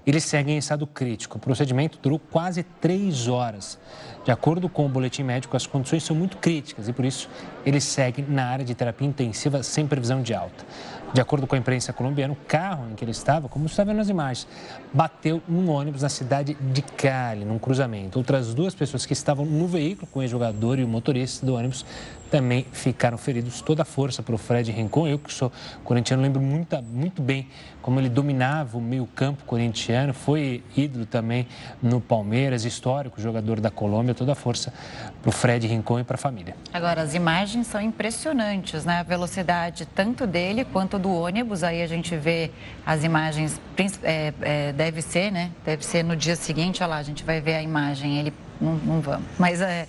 [0.04, 1.38] Ele segue em estado crítico.
[1.38, 3.78] O procedimento durou quase três horas.
[4.24, 7.30] De acordo com o boletim médico, as condições são muito críticas e, por isso,
[7.64, 10.64] ele segue na área de terapia intensiva sem previsão de alta.
[11.12, 13.98] De acordo com a imprensa colombiana, o carro em que ele estava, como está vendo
[13.98, 14.48] nas imagens,
[14.94, 18.18] bateu num ônibus na cidade de Cali, num cruzamento.
[18.18, 21.84] Outras duas pessoas que estavam no veículo, com o jogador e o motorista do ônibus,
[22.32, 23.60] também ficaram feridos.
[23.60, 25.06] Toda a força para o Fred Rincon.
[25.06, 25.52] Eu, que sou
[25.84, 27.46] corintiano, lembro muito, muito bem
[27.82, 30.14] como ele dominava o meio-campo corintiano.
[30.14, 31.46] Foi ídolo também
[31.82, 34.14] no Palmeiras, histórico, jogador da Colômbia.
[34.14, 34.72] Toda a força
[35.20, 36.56] para o Fred Rincon e para a família.
[36.72, 39.00] Agora, as imagens são impressionantes, né?
[39.00, 41.62] A velocidade tanto dele quanto do ônibus.
[41.62, 42.50] Aí a gente vê
[42.86, 43.60] as imagens,
[44.02, 45.50] é, é, deve ser, né?
[45.66, 46.82] Deve ser no dia seguinte.
[46.82, 48.18] Olha lá, a gente vai ver a imagem.
[48.18, 49.26] Ele não, não vamos.
[49.38, 49.86] Mas é,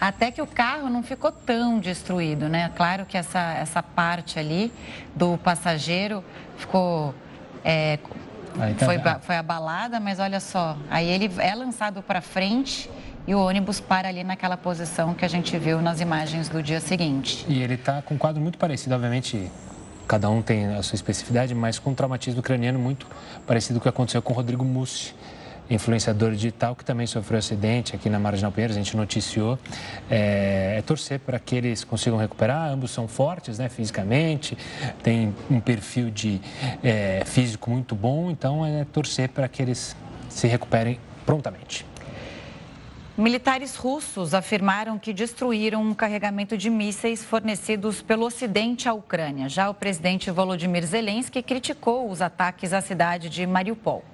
[0.00, 2.70] até que o carro não ficou tão destruído, né?
[2.76, 4.72] Claro que essa, essa parte ali
[5.14, 6.22] do passageiro
[6.56, 7.14] ficou.
[7.64, 7.98] É,
[8.78, 12.88] tá foi, foi abalada, mas olha só, aí ele é lançado para frente
[13.26, 16.80] e o ônibus para ali naquela posição que a gente viu nas imagens do dia
[16.80, 17.44] seguinte.
[17.48, 19.50] E ele está com um quadro muito parecido, obviamente.
[20.06, 23.08] Cada um tem a sua especificidade, mas com um traumatismo craniano muito
[23.44, 25.12] parecido com o que aconteceu com o Rodrigo Mussi
[25.68, 29.58] influenciador digital que também sofreu acidente aqui na Marginal Pinheiros, a gente noticiou.
[30.10, 32.70] É, é torcer para que eles consigam recuperar.
[32.70, 34.56] Ambos são fortes, né, fisicamente,
[35.02, 36.40] têm um perfil de
[36.82, 39.96] é, físico muito bom, então é torcer para que eles
[40.28, 41.84] se recuperem prontamente.
[43.18, 49.48] Militares russos afirmaram que destruíram um carregamento de mísseis fornecidos pelo Ocidente à Ucrânia.
[49.48, 54.04] Já o presidente Volodymyr Zelensky criticou os ataques à cidade de Mariupol.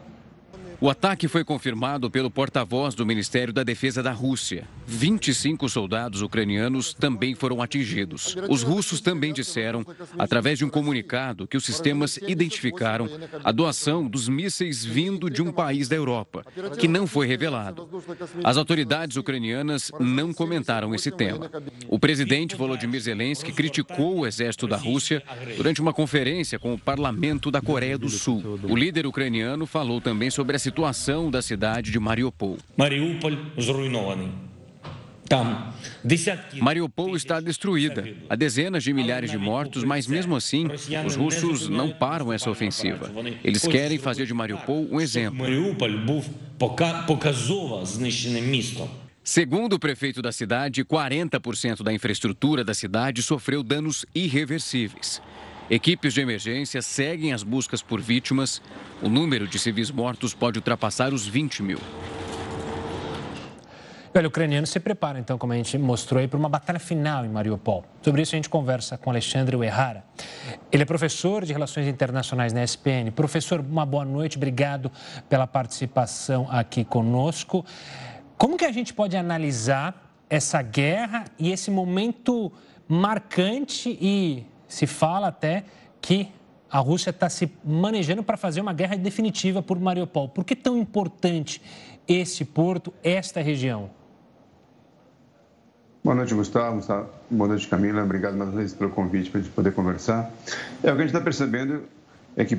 [0.83, 4.67] O ataque foi confirmado pelo porta-voz do Ministério da Defesa da Rússia.
[4.85, 8.35] 25 soldados ucranianos também foram atingidos.
[8.49, 9.87] Os russos também disseram,
[10.19, 13.09] através de um comunicado, que os sistemas identificaram
[13.45, 16.45] a doação dos mísseis vindo de um país da Europa,
[16.77, 17.89] que não foi revelado.
[18.43, 21.49] As autoridades ucranianas não comentaram esse tema.
[21.87, 25.23] O presidente Volodymyr Zelensky criticou o exército da Rússia
[25.57, 28.59] durante uma conferência com o parlamento da Coreia do Sul.
[28.69, 32.57] O líder ucraniano falou também sobre a situação situação da cidade de Mariupol.
[36.61, 38.05] Mariupol está destruída.
[38.29, 40.67] Há dezenas de milhares de mortos, mas mesmo assim,
[41.05, 43.11] os russos não param essa ofensiva.
[43.45, 45.45] Eles querem fazer de Mariupol um exemplo.
[49.23, 55.21] Segundo o prefeito da cidade, 40% da infraestrutura da cidade sofreu danos irreversíveis.
[55.75, 58.61] Equipes de emergência seguem as buscas por vítimas.
[59.01, 61.79] O número de civis mortos pode ultrapassar os 20 mil.
[64.15, 67.25] Olha, o ucraniano se prepara, então, como a gente mostrou aí, para uma batalha final
[67.25, 67.87] em Mariupol.
[68.03, 70.05] Sobre isso, a gente conversa com Alexandre Uerrara.
[70.71, 73.11] Ele é professor de Relações Internacionais na SPN.
[73.11, 74.93] Professor, uma boa noite, obrigado
[75.27, 77.65] pela participação aqui conosco.
[78.37, 82.53] Como que a gente pode analisar essa guerra e esse momento
[82.87, 85.65] marcante e se fala até
[86.01, 86.33] que
[86.71, 90.31] a Rússia está se manejando para fazer uma guerra definitiva por Mariupol.
[90.31, 91.61] Por que tão importante
[92.09, 93.91] esse porto, esta região?
[96.03, 96.81] Boa noite, Gustavo.
[97.31, 98.03] Boa noite, Camila.
[98.03, 100.33] Obrigado mais uma vez pelo convite para a gente poder conversar.
[100.83, 101.83] É, o que a gente está percebendo
[102.35, 102.59] é que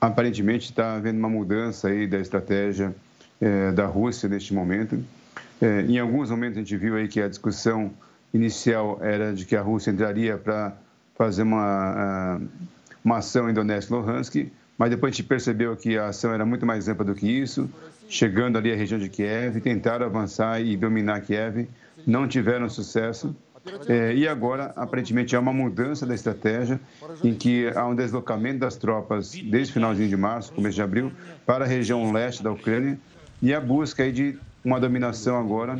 [0.00, 2.92] aparentemente está havendo uma mudança aí da estratégia
[3.40, 5.02] é, da Rússia neste momento.
[5.62, 7.92] É, em alguns momentos a gente viu aí que a discussão
[8.34, 10.76] inicial era de que a Rússia entraria para
[11.20, 12.40] fazer uma,
[13.04, 16.64] uma ação em Donetsk Luhansk, mas depois a gente percebeu que a ação era muito
[16.64, 17.68] mais ampla do que isso,
[18.08, 21.68] chegando ali à região de Kiev, tentaram avançar e dominar Kiev,
[22.06, 23.36] não tiveram sucesso.
[23.86, 26.80] É, e agora, aparentemente, há uma mudança da estratégia,
[27.22, 31.12] em que há um deslocamento das tropas desde o finalzinho de março, começo de abril,
[31.44, 32.98] para a região leste da Ucrânia,
[33.42, 35.78] e a busca aí de uma dominação agora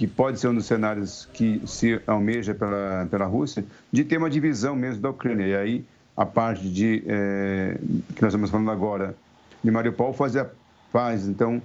[0.00, 4.30] que pode ser um dos cenários que se almeja pela, pela Rússia, de ter uma
[4.30, 5.46] divisão mesmo da Ucrânia.
[5.46, 5.84] E aí,
[6.16, 7.76] a parte de, é,
[8.16, 9.14] que nós estamos falando agora,
[9.62, 10.46] de Mariupol, fazer a
[10.90, 11.28] paz.
[11.28, 11.60] Então,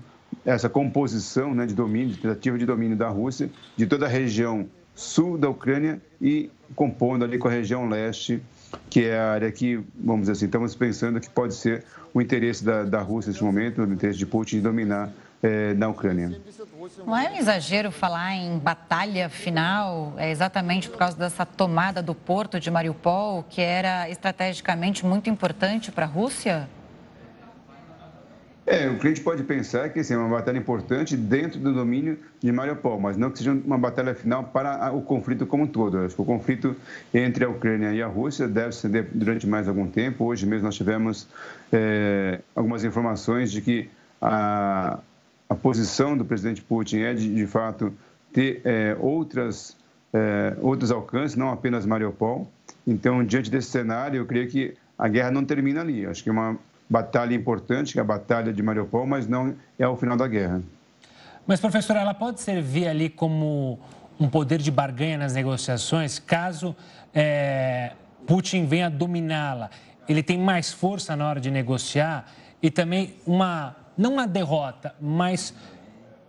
[0.46, 4.68] essa composição né, de domínio, de tentativa de domínio da Rússia, de toda a região
[4.94, 8.44] sul da Ucrânia e compondo ali com a região leste,
[8.90, 12.66] que é a área que, vamos dizer assim, estamos pensando que pode ser o interesse
[12.66, 15.10] da, da Rússia nesse momento, o interesse de Putin de dominar
[15.42, 16.38] é, na Ucrânia.
[17.06, 22.14] Não é um exagero falar em batalha final, é exatamente por causa dessa tomada do
[22.14, 26.68] porto de Mariupol, que era estrategicamente muito importante para a Rússia?
[28.68, 32.52] É, o cliente pode pensar que assim, é uma batalha importante dentro do domínio de
[32.52, 36.00] Mariupol, mas não que seja uma batalha final para o conflito como um todo.
[36.00, 36.76] acho que o conflito
[37.14, 40.26] entre a Ucrânia e a Rússia deve se durante mais algum tempo.
[40.26, 41.28] Hoje mesmo nós tivemos
[41.72, 44.98] é, algumas informações de que a,
[45.50, 47.94] a posição do presidente Putin é de, de fato
[48.34, 49.78] ter é, outras,
[50.14, 52.50] é, outros alcances, não apenas Mariupol.
[52.86, 56.06] Então, diante desse cenário, eu creio que a guerra não termina ali.
[56.06, 56.58] Acho que é uma
[56.90, 60.62] batalha importante, que é a batalha de Mariupol, mas não é o final da guerra.
[61.48, 63.80] Mas, professora, ela pode servir ali como
[64.20, 66.76] um poder de barganha nas negociações, caso
[67.14, 67.92] é,
[68.26, 69.70] Putin venha dominá-la.
[70.08, 72.32] Ele tem mais força na hora de negociar
[72.62, 75.54] e também uma, não uma derrota, mas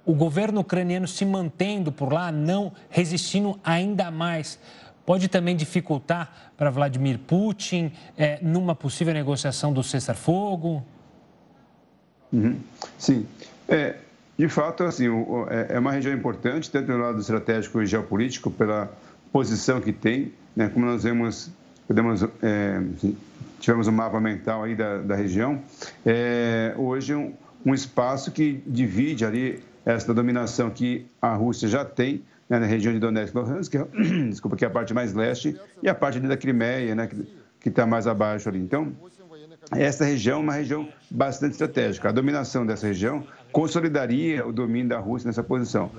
[0.04, 4.58] o governo ucraniano se mantendo por lá, não resistindo ainda mais
[5.06, 10.84] pode também dificultar para Vladimir Putin é, numa possível negociação do cessar-fogo?
[12.32, 12.58] Uhum.
[12.98, 13.26] Sim.
[13.68, 13.94] É,
[14.36, 15.06] de fato, assim,
[15.48, 18.92] é, é uma região importante, tanto no lado estratégico e geopolítico, pela
[19.32, 20.68] posição que tem, né?
[20.68, 21.50] como nós vemos,
[21.86, 22.82] podemos, é,
[23.60, 25.62] tivemos um mapa mental aí da, da região,
[26.04, 27.32] é, hoje um,
[27.66, 32.94] um espaço que divide ali essa dominação que a Rússia já tem né, na região
[32.94, 33.84] de Donetsk e Luhansk, que, é,
[34.30, 37.08] desculpa, que é a parte mais leste, e a parte da Crimeia, né,
[37.60, 38.60] que está mais abaixo ali.
[38.60, 38.92] Então,
[39.72, 42.08] essa região é uma região bastante estratégica.
[42.08, 45.90] A dominação dessa região consolidaria o domínio da Rússia nessa posição.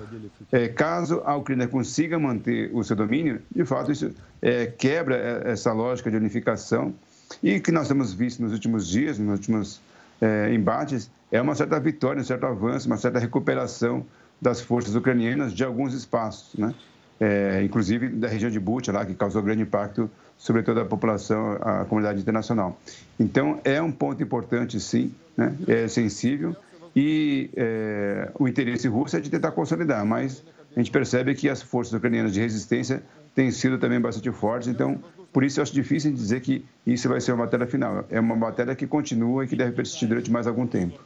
[0.50, 4.10] É, caso a Ucrânia consiga manter o seu domínio, de fato, isso
[4.40, 6.94] é, quebra essa lógica de unificação
[7.42, 9.82] e que nós temos visto nos últimos dias, nos últimos
[10.18, 14.04] é, embates, é uma certa vitória, um certo avanço, uma certa recuperação
[14.40, 16.74] das forças ucranianas de alguns espaços, né?
[17.20, 21.58] É, inclusive da região de Bucha, lá, que causou grande impacto sobre toda a população,
[21.60, 22.78] a comunidade internacional.
[23.18, 25.52] Então, é um ponto importante, sim, né?
[25.66, 26.54] é sensível,
[26.94, 30.44] e é, o interesse russo é de tentar consolidar, mas
[30.76, 33.02] a gente percebe que as forças ucranianas de resistência
[33.34, 35.02] têm sido também bastante fortes, então,
[35.32, 38.04] por isso eu acho difícil dizer que isso vai ser uma batalha final.
[38.10, 40.98] É uma batalha que continua e que deve persistir durante mais algum tempo.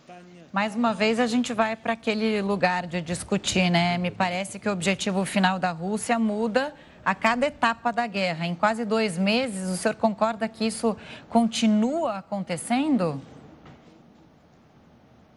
[0.53, 3.97] Mais uma vez, a gente vai para aquele lugar de discutir, né?
[3.97, 8.47] Me parece que o objetivo final da Rússia muda a cada etapa da guerra.
[8.47, 10.95] Em quase dois meses, o senhor concorda que isso
[11.31, 13.19] continua acontecendo?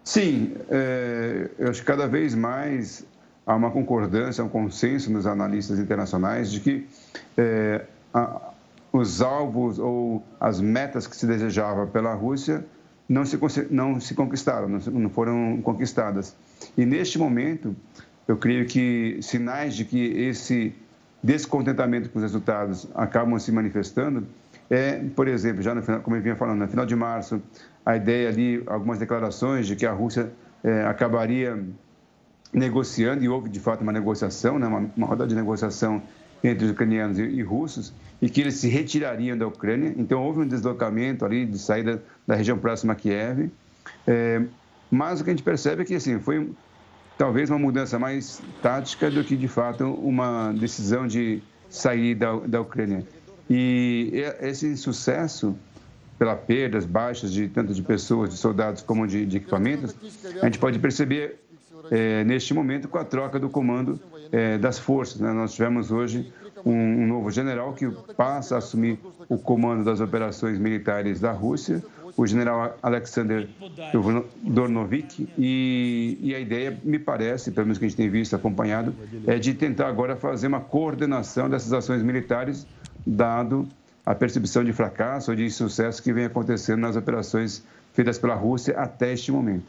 [0.03, 3.05] Sim, é, eu acho que cada vez mais
[3.47, 6.89] há uma concordância, um consenso nos analistas internacionais de que
[7.37, 8.51] é, a,
[8.91, 12.65] os alvos ou as metas que se desejava pela Rússia
[13.07, 13.37] não se,
[13.69, 16.35] não se conquistaram, não foram conquistadas.
[16.77, 17.75] E neste momento,
[18.27, 20.73] eu creio que sinais de que esse
[21.23, 24.25] descontentamento com os resultados acabam se manifestando
[24.69, 27.41] é, por exemplo, já no final, como eu vinha falando, no final de março,
[27.85, 30.31] a ideia ali, algumas declarações de que a Rússia
[30.63, 31.63] é, acabaria
[32.51, 36.01] negociando, e houve de fato uma negociação, né, uma, uma rodada de negociação
[36.47, 39.93] entre os ucranianos e, russos, e que eles se retirariam da Ucrânia.
[39.97, 43.49] Então, houve um deslocamento ali de saída da região próxima a Kiev.
[44.07, 44.41] É,
[44.89, 46.49] mas o que a gente percebe é que assim, foi
[47.17, 52.61] talvez uma mudança mais tática do que, de fato, uma decisão de sair da, da
[52.61, 53.05] Ucrânia.
[53.49, 55.55] E esse sucesso,
[56.17, 59.95] pela perdas baixas de tanto de pessoas, de soldados, como de, de equipamentos,
[60.41, 61.44] a gente pode perceber
[61.91, 63.99] é, neste momento com a troca do comando
[64.31, 65.19] é, das forças.
[65.19, 65.31] Né?
[65.31, 66.31] Nós tivemos hoje
[66.65, 71.83] um, um, novo general que passa a assumir o comando das operações militares da Rússia,
[72.17, 73.47] o general Alexander
[74.41, 78.95] Dornovik, e, e, a ideia, me parece, pelo menos que a gente tem visto, acompanhado,
[79.27, 82.65] é de tentar agora fazer uma coordenação dessas ações militares,
[83.05, 83.67] dado
[84.05, 87.63] a percepção de fracasso ou de insucesso que vem acontecendo nas operações
[87.93, 89.65] feitas pela Rússia até este momento.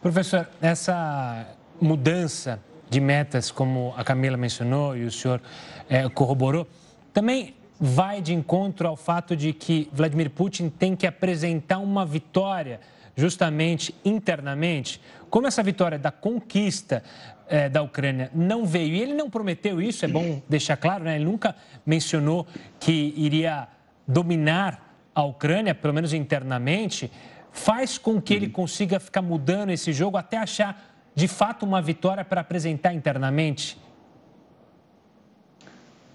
[0.00, 1.44] Professor, essa
[1.80, 5.42] mudança de metas, como a Camila mencionou e o senhor
[5.90, 6.68] é, corroborou,
[7.12, 12.78] também vai de encontro ao fato de que Vladimir Putin tem que apresentar uma vitória
[13.16, 15.00] justamente internamente.
[15.28, 17.02] Como essa vitória da conquista
[17.48, 21.16] é, da Ucrânia não veio, e ele não prometeu isso, é bom deixar claro, né?
[21.16, 22.46] ele nunca mencionou
[22.78, 23.66] que iria
[24.06, 27.10] dominar a Ucrânia, pelo menos internamente,
[27.58, 32.24] faz com que ele consiga ficar mudando esse jogo até achar de fato uma vitória
[32.24, 33.78] para apresentar internamente?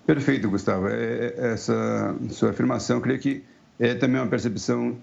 [0.06, 0.88] Perfeito, Gustavo.
[0.88, 3.44] É, é, essa sua afirmação, creio que
[3.80, 4.98] é também uma percepção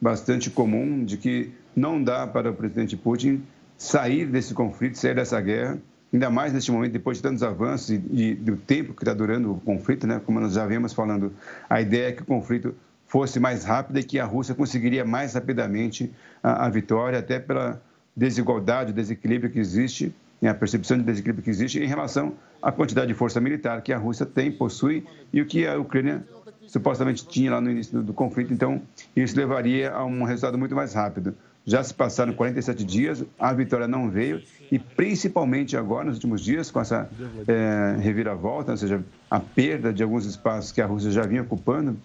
[0.00, 3.42] bastante comum de que não dá para o presidente Putin
[3.76, 5.78] sair desse conflito, sair dessa guerra,
[6.12, 9.52] ainda mais neste momento, depois de tantos avanços e, e do tempo que está durando
[9.52, 10.20] o conflito, né?
[10.24, 11.32] como nós já vimos falando,
[11.68, 12.74] a ideia é que o conflito
[13.14, 16.12] fosse mais rápido e que a Rússia conseguiria mais rapidamente
[16.42, 17.80] a, a vitória, até pela
[18.16, 20.12] desigualdade, desequilíbrio que existe,
[20.42, 20.50] né?
[20.50, 23.98] a percepção de desequilíbrio que existe em relação à quantidade de força militar que a
[23.98, 26.24] Rússia tem, possui, e o que a Ucrânia
[26.66, 28.52] supostamente tinha lá no início do, do conflito.
[28.52, 28.82] Então,
[29.14, 31.36] isso levaria a um resultado muito mais rápido.
[31.66, 36.70] Já se passaram 47 dias, a vitória não veio e principalmente agora, nos últimos dias,
[36.70, 37.08] com essa
[37.48, 41.96] é, reviravolta, ou seja, a perda de alguns espaços que a Rússia já vinha ocupando,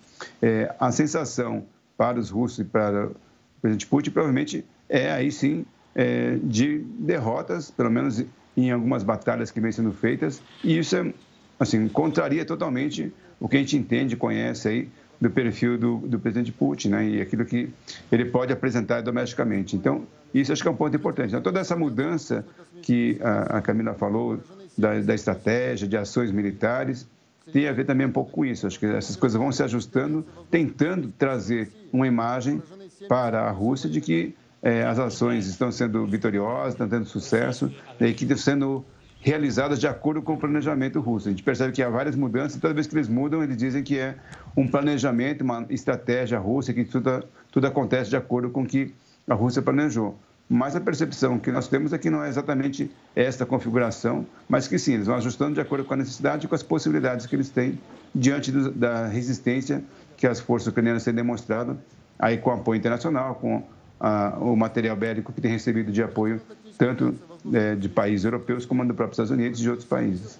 [0.41, 1.65] é, a sensação
[1.97, 3.15] para os russos e para o
[3.61, 8.23] presidente Putin provavelmente é aí sim é, de derrotas, pelo menos
[8.55, 11.13] em algumas batalhas que vêm sendo feitas, e isso é,
[11.59, 14.89] assim, contraria totalmente o que a gente entende, conhece aí
[15.19, 17.69] do perfil do, do presidente Putin né, e aquilo que
[18.11, 19.75] ele pode apresentar domesticamente.
[19.75, 21.29] Então, isso acho que é um ponto importante.
[21.29, 22.45] Então, toda essa mudança
[22.81, 24.39] que a, a Camila falou
[24.77, 27.07] da, da, estratégia, de ações militares,
[27.51, 28.65] tem a ver também um pouco com isso.
[28.65, 32.61] Acho que essas coisas vão se ajustando, tentando trazer uma imagem
[33.07, 38.13] para a Rússia de que é, as ações estão sendo vitoriosas, estão tendo sucesso e
[38.13, 38.85] que estão sendo
[39.19, 41.27] realizadas de acordo com o planejamento russo.
[41.27, 43.83] A gente percebe que há várias mudanças, e toda vez que eles mudam, eles dizem
[43.83, 44.15] que é
[44.55, 48.93] um planejamento, uma estratégia russa, que tudo, tudo acontece de acordo com o que
[49.27, 50.17] a Rússia planejou.
[50.51, 54.79] Mas a percepção que nós temos é que não é exatamente esta configuração, mas que
[54.79, 57.51] sim, eles vão ajustando de acordo com a necessidade e com as possibilidades que eles
[57.51, 57.79] têm
[58.15, 59.83] diante do, da resistência
[60.17, 61.77] que as forças ucranianas têm demonstrado,
[62.17, 63.63] aí com apoio internacional, com
[63.99, 66.41] a, o material bélico que tem recebido de apoio
[66.77, 67.13] tanto
[67.53, 70.39] é, de países europeus como dos próprios Estados Unidos e de outros países.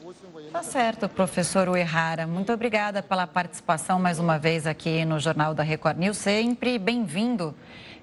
[0.51, 2.25] Tá certo, professor Uehara.
[2.25, 6.17] Muito obrigada pela participação mais uma vez aqui no Jornal da Record News.
[6.17, 7.53] Sempre bem-vindo.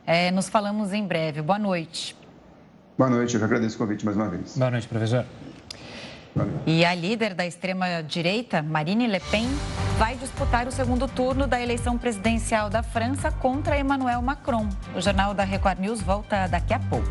[0.07, 1.43] É, nos falamos em breve.
[1.43, 2.15] Boa noite.
[2.97, 4.57] Boa noite, eu agradeço o convite mais uma vez.
[4.57, 5.25] Boa noite, professor.
[6.67, 9.47] E a líder da extrema-direita, Marine Le Pen,
[9.99, 14.69] vai disputar o segundo turno da eleição presidencial da França contra Emmanuel Macron.
[14.95, 17.07] O Jornal da Record News volta daqui a pouco.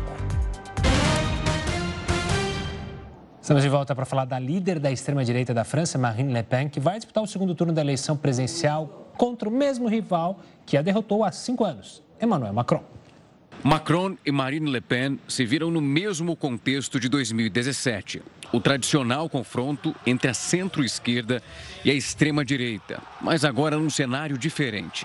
[3.40, 6.80] Estamos de volta para falar da líder da extrema-direita da França, Marine Le Pen, que
[6.80, 11.24] vai disputar o segundo turno da eleição presidencial contra o mesmo rival que a derrotou
[11.24, 12.95] há cinco anos, Emmanuel Macron.
[13.68, 19.92] Macron e Marine Le Pen se viram no mesmo contexto de 2017, o tradicional confronto
[20.06, 21.42] entre a centro-esquerda
[21.84, 25.04] e a extrema-direita, mas agora num cenário diferente.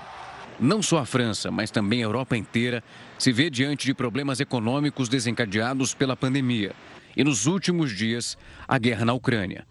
[0.59, 2.84] Não só a França, mas também a Europa inteira
[3.18, 6.76] se vê diante de problemas econômicos desencadeados pela pandemia
[7.18, 8.38] e, nos últimos dias,
[8.68, 9.66] a guerra na Ucrânia.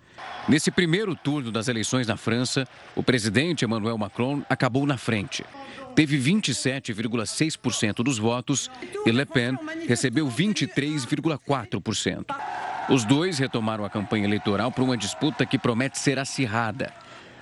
[0.48, 2.66] Nesse primeiro turno das eleições na França,
[2.96, 5.44] o presidente Emmanuel Macron acabou na frente.
[5.94, 8.70] Teve 27,6% dos votos
[9.04, 12.34] e Le Pen recebeu 23,4%.
[12.88, 16.92] Os dois retomaram a campanha eleitoral para uma disputa que promete ser acirrada.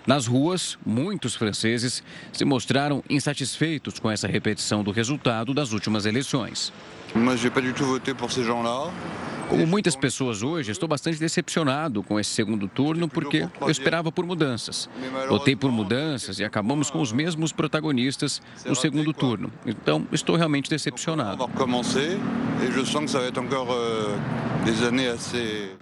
[0.06, 2.02] Nas ruas, muitos franceses
[2.32, 6.72] se mostraram insatisfeitos com essa repetição do resultado das últimas eleições.
[7.14, 8.90] Mas eu não voté por ces gens-là.
[9.48, 14.26] Como muitas pessoas hoje, estou bastante decepcionado com esse segundo turno porque eu esperava por
[14.26, 14.88] mudanças.
[15.28, 19.50] Votei por mudanças e acabamos com os mesmos protagonistas no segundo turno.
[19.64, 21.48] Então, estou realmente decepcionado.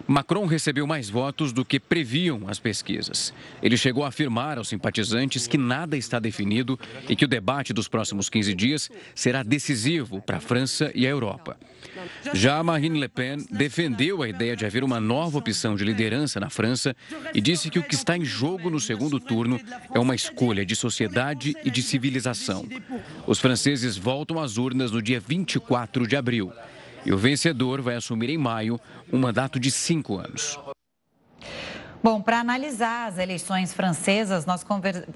[0.07, 3.33] Macron recebeu mais votos do que previam as pesquisas.
[3.61, 7.87] Ele chegou a afirmar aos simpatizantes que nada está definido e que o debate dos
[7.87, 11.57] próximos 15 dias será decisivo para a França e a Europa.
[12.33, 16.49] Já Marine Le Pen defendeu a ideia de haver uma nova opção de liderança na
[16.49, 16.95] França
[17.33, 19.59] e disse que o que está em jogo no segundo turno
[19.93, 22.67] é uma escolha de sociedade e de civilização.
[23.25, 26.51] Os franceses voltam às urnas no dia 24 de abril.
[27.05, 28.79] E o vencedor vai assumir em maio
[29.11, 30.59] um mandato de cinco anos.
[32.09, 34.65] Bom, para analisar as eleições francesas, nós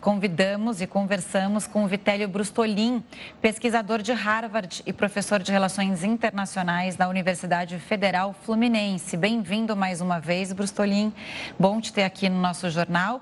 [0.01, 3.01] convidamos e conversamos com Vitélio Brustolin,
[3.41, 9.15] pesquisador de Harvard e professor de Relações Internacionais da Universidade Federal Fluminense.
[9.15, 11.13] Bem-vindo mais uma vez, Brustolin.
[11.57, 13.21] Bom te ter aqui no nosso jornal.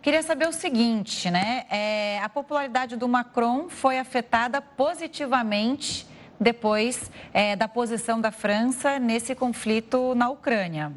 [0.00, 1.66] Queria saber o seguinte, né?
[1.68, 6.06] É, a popularidade do Macron foi afetada positivamente
[6.40, 10.92] depois é, da posição da França nesse conflito na Ucrânia.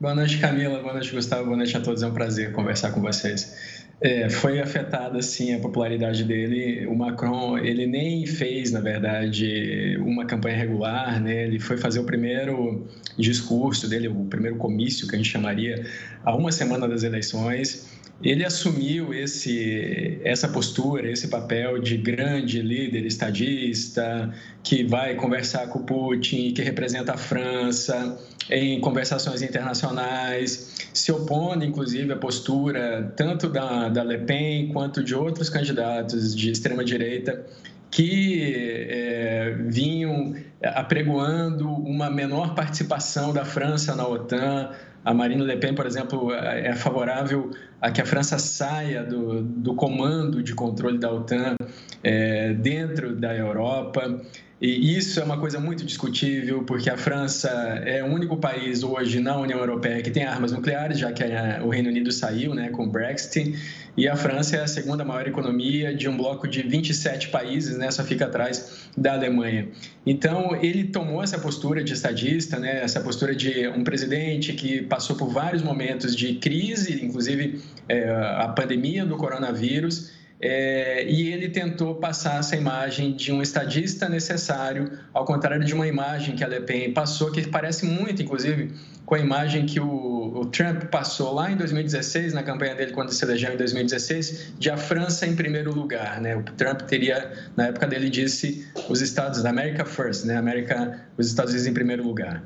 [0.00, 0.80] Boa noite, Camila.
[0.80, 1.46] Boa noite, Gustavo.
[1.46, 2.04] Boa noite a todos.
[2.04, 3.82] É um prazer conversar com vocês.
[4.00, 6.86] É, foi afetada sim a popularidade dele.
[6.86, 11.46] O Macron ele nem fez, na verdade, uma campanha regular, né?
[11.46, 12.86] Ele foi fazer o primeiro
[13.18, 15.84] discurso dele, o primeiro comício que a gente chamaria,
[16.24, 23.06] a uma semana das eleições ele assumiu esse, essa postura, esse papel de grande líder
[23.06, 28.18] estadista, que vai conversar com Putin, que representa a França
[28.50, 35.14] em conversações internacionais, se opondo, inclusive, à postura tanto da, da Le Pen quanto de
[35.14, 37.44] outros candidatos de extrema-direita
[37.90, 44.70] que é, vinham apregoando uma menor participação da França na OTAN,
[45.04, 49.74] a Marine Le Pen, por exemplo, é favorável a que a França saia do, do
[49.74, 51.56] comando de controle da OTAN
[52.02, 54.20] é, dentro da Europa.
[54.60, 57.48] E isso é uma coisa muito discutível, porque a França
[57.84, 61.22] é o único país hoje na União Europeia que tem armas nucleares, já que
[61.62, 63.54] o Reino Unido saiu né, com o Brexit,
[63.96, 67.88] e a França é a segunda maior economia de um bloco de 27 países, né,
[67.92, 69.68] só fica atrás da Alemanha.
[70.04, 75.14] Então, ele tomou essa postura de estadista, né, essa postura de um presidente que passou
[75.14, 81.96] por vários momentos de crise, inclusive é, a pandemia do coronavírus, é, e ele tentou
[81.96, 86.60] passar essa imagem de um estadista necessário, ao contrário de uma imagem que a Le
[86.60, 88.72] Pen passou, que parece muito, inclusive,
[89.04, 93.10] com a imagem que o, o Trump passou lá em 2016, na campanha dele, quando
[93.10, 96.20] se elegeu em 2016, de a França em primeiro lugar.
[96.20, 96.36] Né?
[96.36, 100.36] O Trump teria, na época dele, disse os Estados, da America First, né?
[100.36, 102.44] América, os Estados Unidos em primeiro lugar.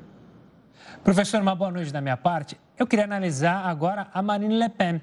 [1.04, 2.56] Professor, uma boa noite da minha parte.
[2.78, 5.00] Eu queria analisar agora a Marine Le Pen.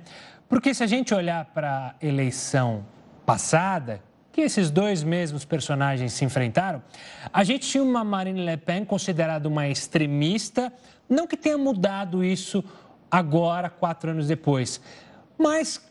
[0.50, 2.84] Porque se a gente olhar para a eleição
[3.24, 6.82] passada, que esses dois mesmos personagens se enfrentaram,
[7.32, 10.74] a gente tinha uma Marine Le Pen considerada uma extremista,
[11.08, 12.64] não que tenha mudado isso
[13.12, 14.82] agora, quatro anos depois,
[15.38, 15.88] mas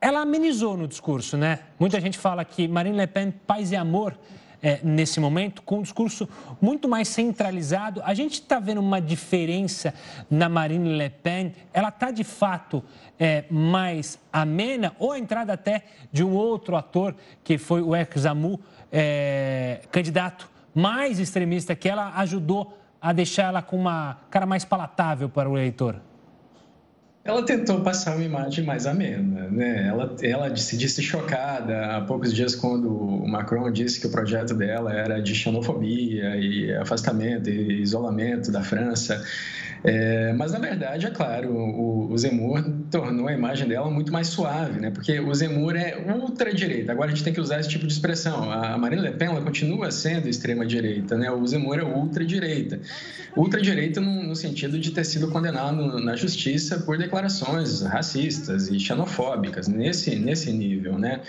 [0.00, 1.58] ela amenizou no discurso, né?
[1.78, 4.16] Muita gente fala que Marine Le Pen, paz e amor,
[4.62, 6.28] é, nesse momento, com um discurso
[6.60, 8.02] muito mais centralizado.
[8.04, 9.94] A gente está vendo uma diferença
[10.30, 11.52] na Marine Le Pen.
[11.72, 12.82] Ela está, de fato,
[13.18, 18.60] é, mais amena, ou a entrada até de um outro ator, que foi o Examu,
[18.92, 25.28] é, candidato mais extremista, que ela ajudou a deixar ela com uma cara mais palatável
[25.28, 26.00] para o eleitor?
[27.28, 29.86] Ela tentou passar uma imagem mais amena, né?
[29.86, 34.54] Ela, ela se disse chocada há poucos dias quando o Macron disse que o projeto
[34.54, 39.22] dela era de xenofobia e afastamento e isolamento da França.
[39.84, 44.28] É, mas, na verdade, é claro, o, o, Zemmour tornou a imagem dela muito mais
[44.28, 44.90] suave, né?
[44.90, 46.92] porque o Zemmour é ultra-direita.
[46.92, 48.50] Agora a gente tem que usar esse tipo de expressão.
[48.50, 51.30] A Marine Le Pen ela continua sendo extrema-direita, né?
[51.30, 52.80] o Zemmour é ultra-direita.
[53.36, 59.68] Ultra-direita no, no, sentido de ter sido condenado na justiça por declarações racistas e xenofóbicas,
[59.68, 60.98] nesse, nesse nível.
[60.98, 61.20] Né?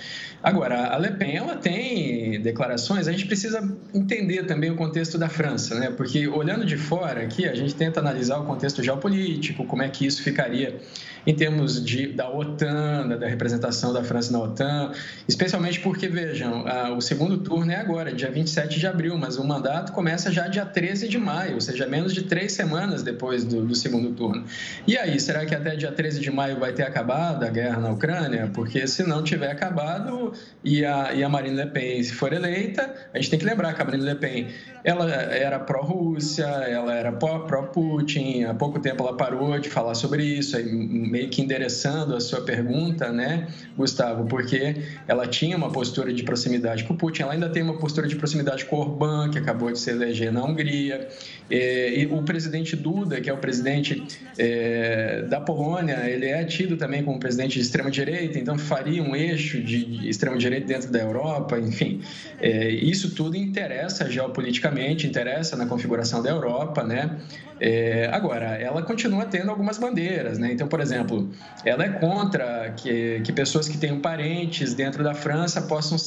[0.41, 3.61] Agora, a Le Pen ela tem declarações, a gente precisa
[3.93, 5.91] entender também o contexto da França, né?
[5.91, 10.05] porque olhando de fora aqui, a gente tenta analisar o contexto geopolítico, como é que
[10.05, 10.79] isso ficaria
[11.25, 14.91] em termos de, da OTAN, da representação da França na OTAN,
[15.27, 19.43] especialmente porque, vejam, a, o segundo turno é agora, dia 27 de abril, mas o
[19.43, 23.65] mandato começa já dia 13 de maio, ou seja, menos de três semanas depois do,
[23.65, 24.43] do segundo turno.
[24.87, 27.91] E aí, será que até dia 13 de maio vai ter acabado a guerra na
[27.91, 28.49] Ucrânia?
[28.53, 32.93] Porque se não tiver acabado e a, e a Marine Le Pen se for eleita,
[33.13, 34.47] a gente tem que lembrar que a Marine Le Pen
[34.83, 40.55] ela era pró-Rússia, ela era pró-Putin, há pouco tempo ela parou de falar sobre isso,
[40.55, 40.69] aí
[41.09, 44.75] meio que endereçando a sua pergunta, né, Gustavo, porque
[45.07, 48.15] ela tinha uma postura de proximidade com o Putin, ela ainda tem uma postura de
[48.15, 51.07] proximidade com Orbán, que acabou de se eleger na Hungria,
[51.49, 54.03] e o presidente Duda, que é o presidente
[54.37, 59.61] é, da Polônia, ele é tido também como presidente de extrema-direita, então faria um eixo
[59.61, 62.01] de extrema-direita dentro da Europa, enfim,
[62.39, 67.17] é, isso tudo interessa geopoliticamente, interessa na configuração da Europa, né,
[67.59, 70.51] é, agora, ela continua tendo algumas bandeiras, né?
[70.51, 71.29] Então, por exemplo,
[71.65, 75.97] ela é contra que, que pessoas que tenham parentes dentro da França possam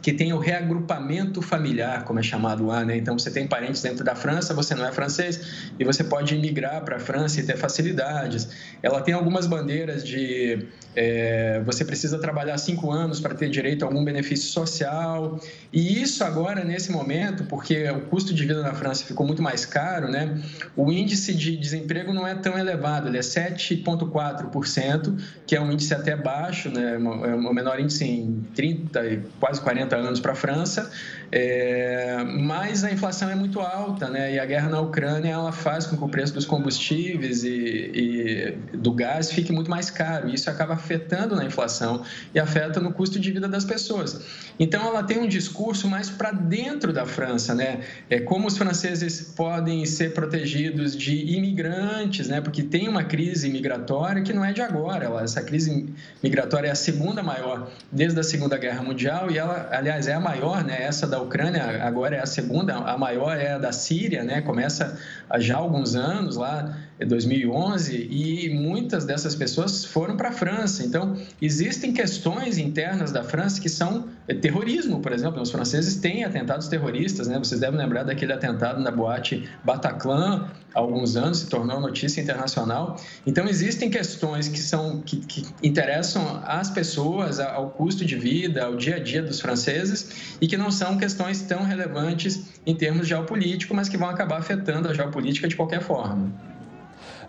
[0.00, 2.96] que tenham reagrupamento familiar, como é chamado lá, né?
[2.96, 6.82] Então, você tem parentes dentro da França, você não é francês e você pode migrar
[6.84, 8.48] para a França e ter facilidades.
[8.82, 13.88] Ela tem algumas bandeiras de é, você precisa trabalhar cinco anos para ter direito a
[13.88, 15.40] algum benefício social.
[15.72, 19.64] E isso agora, nesse momento, porque o custo de vida na França ficou muito mais
[19.64, 20.40] caro, né?
[20.76, 25.94] o índice de desemprego não é tão elevado, ele é 7,4%, que é um índice
[25.94, 26.94] até baixo, né?
[26.94, 30.90] é o menor índice em 30, quase 40 anos para a França.
[31.34, 34.34] É, mas a inflação é muito alta, né?
[34.34, 38.76] E a guerra na Ucrânia ela faz com que o preço dos combustíveis e, e
[38.76, 40.28] do gás fique muito mais caro.
[40.28, 42.02] E isso acaba afetando na inflação
[42.34, 44.20] e afeta no custo de vida das pessoas.
[44.60, 47.80] Então, ela tem um discurso mais para dentro da França, né?
[48.10, 52.42] É como os franceses podem ser protegidos de imigrantes, né?
[52.42, 55.06] Porque tem uma crise migratória que não é de agora.
[55.06, 55.88] Ela, essa crise
[56.22, 60.20] migratória é a segunda maior desde a Segunda Guerra Mundial e ela, aliás, é a
[60.20, 60.82] maior, né?
[60.82, 64.40] Essa da Ucrânia agora é a segunda, a maior é a da Síria, né?
[64.42, 64.98] Começa
[65.28, 70.84] há já alguns anos lá 2011 e muitas dessas pessoas foram para a França.
[70.84, 75.40] Então, existem questões internas da França que são é, terrorismo, por exemplo.
[75.40, 77.38] Os franceses têm atentados terroristas, né?
[77.38, 82.96] Vocês devem lembrar daquele atentado na boate Bataclan há alguns anos, se tornou notícia internacional.
[83.26, 88.76] Então, existem questões que são que, que interessam às pessoas, ao custo de vida, ao
[88.76, 93.74] dia a dia dos franceses e que não são questões tão relevantes em termos geopolítico,
[93.74, 96.51] mas que vão acabar afetando a geopolítica de qualquer forma.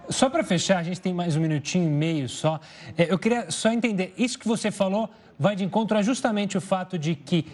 [0.10, 2.60] Só para fechar, a gente tem mais um minutinho e meio só.
[2.98, 6.62] É, eu queria só entender, isso que você falou vai de encontro a justamente o
[6.62, 7.48] fato de que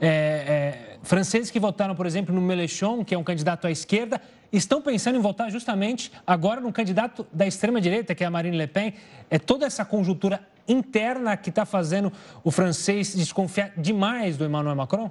[0.00, 4.20] é, é, franceses que votaram, por exemplo, no Mélenchon, que é um candidato à esquerda,
[4.52, 8.66] estão pensando em votar justamente agora no candidato da extrema-direita, que é a Marine Le
[8.66, 8.94] Pen.
[9.30, 12.12] É toda essa conjuntura interna que está fazendo
[12.42, 15.10] o francês desconfiar demais do Emmanuel Macron?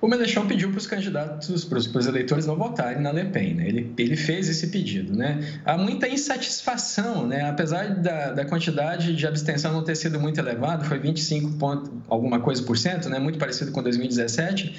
[0.00, 3.54] O Mélenchon pediu para os candidatos, para os, eleitores não votarem na Le Pen.
[3.54, 3.68] Né?
[3.68, 5.16] Ele, ele fez esse pedido.
[5.16, 5.60] Né?
[5.64, 7.48] Há muita insatisfação, né?
[7.48, 12.40] apesar da, da quantidade de abstenção não ter sido muito elevada, foi 25 ponto, alguma
[12.40, 13.18] coisa por cento, né?
[13.18, 14.74] muito parecido com 2017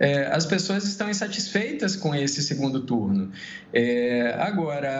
[0.00, 3.30] é, as pessoas estão insatisfeitas com esse segundo turno.
[3.72, 4.90] É, agora,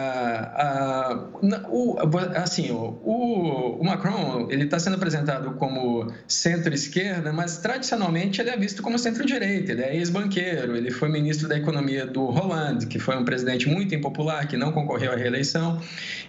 [0.55, 1.27] a,
[1.69, 1.97] o,
[2.35, 8.81] assim, o, o Macron ele está sendo apresentado como centro-esquerda, mas tradicionalmente ele é visto
[8.81, 9.71] como centro-direita.
[9.71, 13.95] Ele é ex-banqueiro, ele foi ministro da economia do Hollande, que foi um presidente muito
[13.95, 15.81] impopular, que não concorreu à reeleição.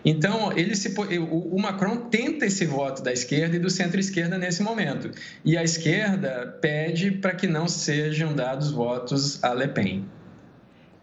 [0.05, 4.63] Então, ele se, o, o Macron tenta esse voto da esquerda e do centro-esquerda nesse
[4.63, 5.11] momento.
[5.45, 10.05] E a esquerda pede para que não sejam dados dados votos a Le Pen.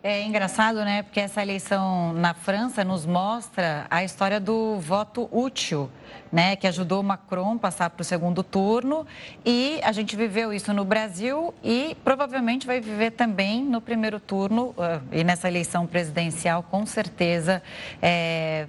[0.03, 1.01] É engraçado, né?
[1.01, 5.89] Porque essa eleição na França nos mostra a história do voto útil,
[6.31, 6.55] né?
[6.55, 9.07] Que ajudou Macron passar para o segundo turno.
[9.43, 14.67] E a gente viveu isso no Brasil e provavelmente vai viver também no primeiro turno
[14.77, 17.61] uh, e nessa eleição presidencial, com certeza,
[17.99, 18.67] é,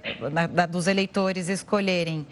[0.67, 2.25] dos eleitores escolherem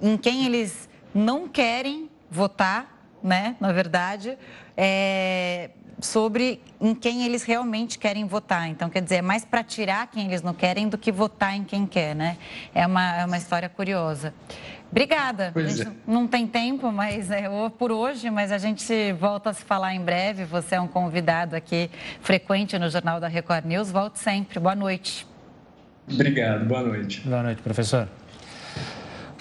[0.00, 3.56] em quem eles não querem votar, né?
[3.60, 4.38] Na verdade,
[4.76, 5.70] é,
[6.04, 8.68] sobre em quem eles realmente querem votar.
[8.68, 11.64] Então, quer dizer, é mais para tirar quem eles não querem do que votar em
[11.64, 12.36] quem quer, né?
[12.74, 14.34] É uma, é uma história curiosa.
[14.90, 15.50] Obrigada.
[15.52, 15.88] Pois é.
[16.06, 17.48] Não tem tempo, mas é
[17.78, 20.44] por hoje, mas a gente volta a se falar em breve.
[20.44, 21.90] Você é um convidado aqui
[22.20, 23.90] frequente no Jornal da Record News.
[23.90, 24.60] Volte sempre.
[24.60, 25.26] Boa noite.
[26.08, 26.64] Obrigado.
[26.66, 27.22] Boa noite.
[27.22, 28.08] Boa noite, professor.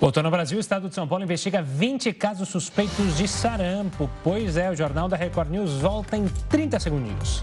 [0.03, 4.09] Voltando ao Brasil, o estado de São Paulo investiga 20 casos suspeitos de sarampo.
[4.21, 7.41] Pois é, o Jornal da Record News volta em 30 segundinhos.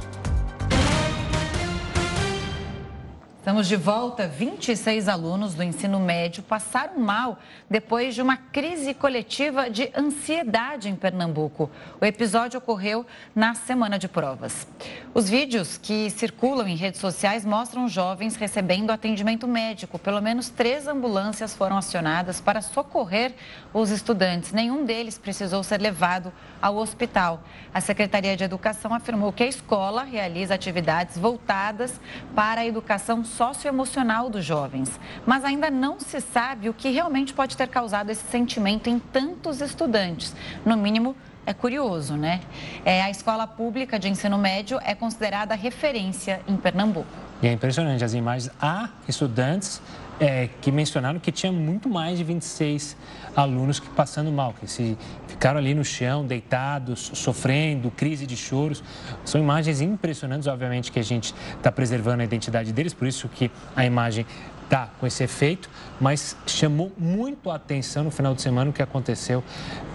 [3.41, 4.29] Estamos de volta.
[4.29, 7.39] 26 alunos do ensino médio passaram mal
[7.71, 11.71] depois de uma crise coletiva de ansiedade em Pernambuco.
[11.99, 14.69] O episódio ocorreu na semana de provas.
[15.15, 19.99] Os vídeos que circulam em redes sociais mostram jovens recebendo atendimento médico.
[19.99, 23.33] Pelo menos três ambulâncias foram acionadas para socorrer
[23.73, 24.53] os estudantes.
[24.53, 26.31] Nenhum deles precisou ser levado
[26.61, 27.43] ao hospital.
[27.73, 31.99] A Secretaria de Educação afirmou que a escola realiza atividades voltadas
[32.35, 37.57] para a educação socioemocional dos jovens, mas ainda não se sabe o que realmente pode
[37.57, 40.35] ter causado esse sentimento em tantos estudantes.
[40.65, 41.17] No mínimo,
[41.47, 42.41] é curioso, né?
[42.85, 47.09] É, a escola pública de ensino médio é considerada referência em Pernambuco.
[47.43, 48.53] E é impressionante as imagens.
[48.61, 49.81] Há estudantes
[50.21, 52.95] é, que mencionaram que tinha muito mais de 26
[53.35, 54.97] alunos que passando mal, que se
[55.27, 58.85] ficaram ali no chão, deitados, sofrendo, crise de choros.
[59.25, 63.51] São imagens impressionantes, obviamente, que a gente está preservando a identidade deles, por isso que
[63.75, 64.27] a imagem
[64.71, 65.69] está com esse efeito,
[66.01, 69.43] mas chamou muito a atenção no final de semana o que aconteceu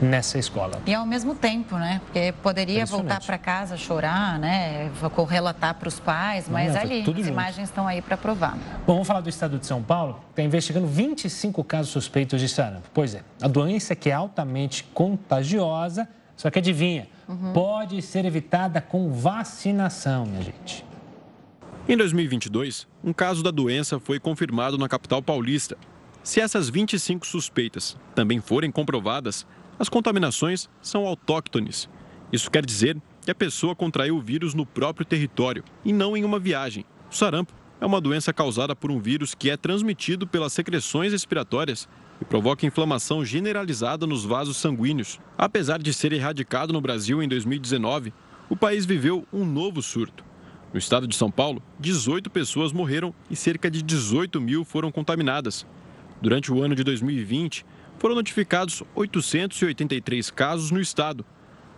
[0.01, 0.81] nessa escola.
[0.85, 2.01] E ao mesmo tempo, né?
[2.05, 4.91] Porque poderia voltar para casa chorar, né?
[5.29, 7.19] Relatar para os pais, mas Não, ali as junto.
[7.21, 8.57] imagens estão aí para provar.
[8.85, 9.95] Bom, vamos falar do estado de São Paulo.
[9.95, 12.89] Paulo está investigando 25 casos suspeitos de sarampo.
[12.93, 16.05] Pois é, a doença que é altamente contagiosa,
[16.35, 17.53] só que adivinha, uhum.
[17.53, 20.85] pode ser evitada com vacinação, minha gente.
[21.87, 25.77] Em 2022, um caso da doença foi confirmado na capital paulista.
[26.23, 29.45] Se essas 25 suspeitas também forem comprovadas,
[29.77, 31.87] as contaminações são autóctones.
[32.33, 36.23] Isso quer dizer que a pessoa contraiu o vírus no próprio território e não em
[36.23, 36.83] uma viagem.
[37.11, 41.87] O sarampo é uma doença causada por um vírus que é transmitido pelas secreções respiratórias
[42.19, 45.19] e provoca inflamação generalizada nos vasos sanguíneos.
[45.37, 48.11] Apesar de ser erradicado no Brasil em 2019,
[48.49, 50.25] o país viveu um novo surto.
[50.73, 55.65] No estado de São Paulo, 18 pessoas morreram e cerca de 18 mil foram contaminadas.
[56.21, 57.65] Durante o ano de 2020,
[57.97, 61.25] foram notificados 883 casos no estado,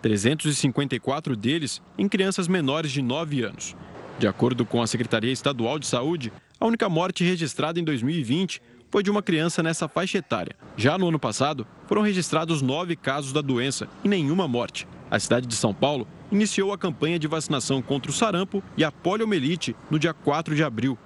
[0.01, 3.75] 354 deles em crianças menores de 9 anos.
[4.19, 9.03] De acordo com a Secretaria Estadual de Saúde, a única morte registrada em 2020 foi
[9.03, 10.55] de uma criança nessa faixa etária.
[10.75, 14.87] Já no ano passado, foram registrados nove casos da doença e nenhuma morte.
[15.09, 18.91] A cidade de São Paulo iniciou a campanha de vacinação contra o sarampo e a
[18.91, 20.97] poliomielite no dia 4 de abril.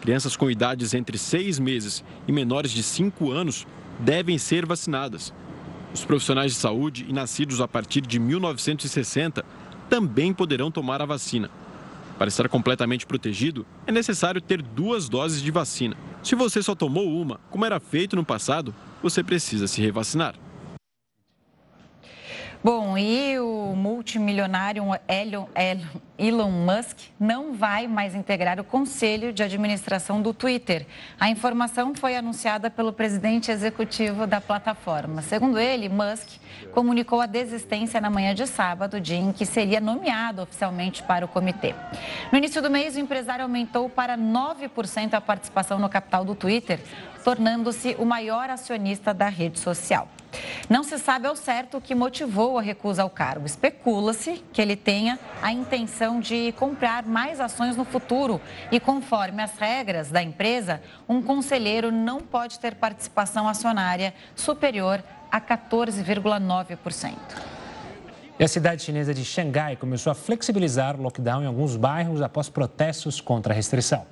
[0.00, 3.66] Crianças com idades entre seis meses e menores de 5 anos
[3.98, 5.32] devem ser vacinadas.
[5.92, 9.44] Os profissionais de saúde e nascidos a partir de 1960
[9.90, 11.50] também poderão tomar a vacina.
[12.18, 15.96] Para estar completamente protegido, é necessário ter duas doses de vacina.
[16.22, 18.72] Se você só tomou uma, como era feito no passado,
[19.02, 20.34] você precisa se revacinar.
[22.64, 24.84] Bom, e o multimilionário
[26.16, 30.86] Elon Musk não vai mais integrar o conselho de administração do Twitter.
[31.18, 35.22] A informação foi anunciada pelo presidente executivo da plataforma.
[35.22, 36.38] Segundo ele, Musk
[36.72, 41.28] comunicou a desistência na manhã de sábado, dia em que seria nomeado oficialmente para o
[41.28, 41.74] comitê.
[42.30, 46.78] No início do mês, o empresário aumentou para 9% a participação no capital do Twitter,
[47.22, 50.08] tornando-se o maior acionista da rede social.
[50.68, 53.46] Não se sabe ao certo o que motivou a recusa ao cargo.
[53.46, 59.56] Especula-se que ele tenha a intenção de comprar mais ações no futuro e, conforme as
[59.58, 67.16] regras da empresa, um conselheiro não pode ter participação acionária superior a 14,9%.
[68.38, 72.48] E a cidade chinesa de Xangai começou a flexibilizar o lockdown em alguns bairros após
[72.48, 74.06] protestos contra a restrição.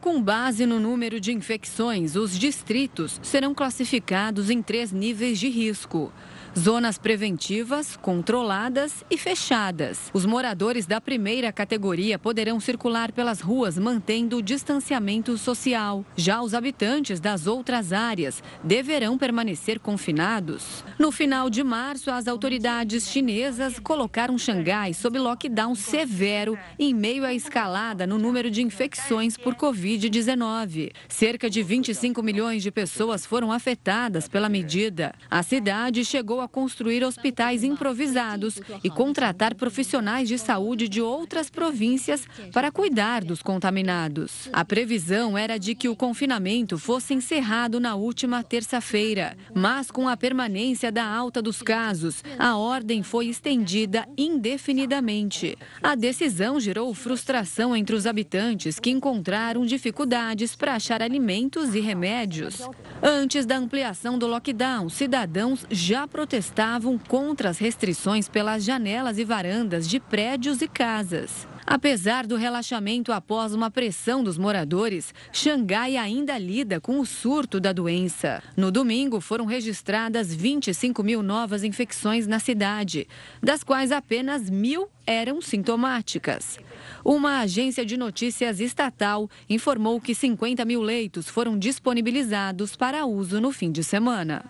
[0.00, 6.12] Com base no número de infecções, os distritos serão classificados em três níveis de risco.
[6.58, 10.10] Zonas preventivas, controladas e fechadas.
[10.12, 16.04] Os moradores da primeira categoria poderão circular pelas ruas mantendo o distanciamento social.
[16.16, 20.84] Já os habitantes das outras áreas deverão permanecer confinados.
[20.98, 27.32] No final de março, as autoridades chinesas colocaram Xangai sob lockdown severo em meio à
[27.32, 30.90] escalada no número de infecções por Covid-19.
[31.08, 35.14] Cerca de 25 milhões de pessoas foram afetadas pela medida.
[35.30, 42.26] A cidade chegou a construir hospitais improvisados e contratar profissionais de saúde de outras províncias
[42.52, 44.48] para cuidar dos contaminados.
[44.52, 50.16] A previsão era de que o confinamento fosse encerrado na última terça-feira, mas com a
[50.16, 55.56] permanência da alta dos casos, a ordem foi estendida indefinidamente.
[55.82, 62.60] A decisão gerou frustração entre os habitantes que encontraram dificuldades para achar alimentos e remédios.
[63.02, 69.24] Antes da ampliação do lockdown, cidadãos já protestaram protestavam contra as restrições pelas janelas e
[69.24, 71.48] varandas de prédios e casas.
[71.66, 77.72] Apesar do relaxamento após uma pressão dos moradores, Xangai ainda lida com o surto da
[77.72, 78.42] doença.
[78.54, 83.08] No domingo, foram registradas 25 mil novas infecções na cidade,
[83.42, 86.58] das quais apenas mil eram sintomáticas.
[87.02, 93.50] Uma agência de notícias estatal informou que 50 mil leitos foram disponibilizados para uso no
[93.50, 94.44] fim de semana.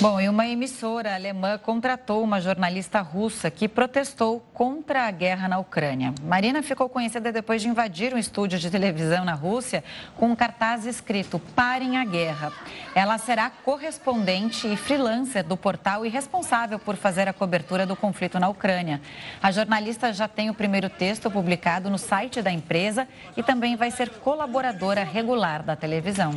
[0.00, 5.58] Bom, e uma emissora alemã contratou uma jornalista russa que protestou contra a guerra na
[5.58, 6.14] Ucrânia.
[6.22, 9.82] Marina ficou conhecida depois de invadir um estúdio de televisão na Rússia
[10.16, 12.52] com um cartaz escrito Parem a Guerra.
[12.94, 18.38] Ela será correspondente e freelancer do portal e responsável por fazer a cobertura do conflito
[18.38, 19.00] na Ucrânia.
[19.42, 23.90] A jornalista já tem o primeiro texto publicado no site da empresa e também vai
[23.90, 26.32] ser colaboradora regular da televisão.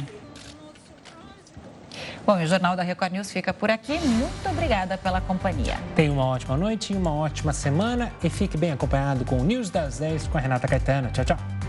[2.26, 4.00] Bom, o Jornal da Record News fica por aqui.
[4.00, 5.78] Muito obrigada pela companhia.
[5.96, 9.70] Tenha uma ótima noite e uma ótima semana e fique bem acompanhado com o News
[9.70, 11.10] das 10 com a Renata Caetano.
[11.12, 11.61] Tchau, tchau.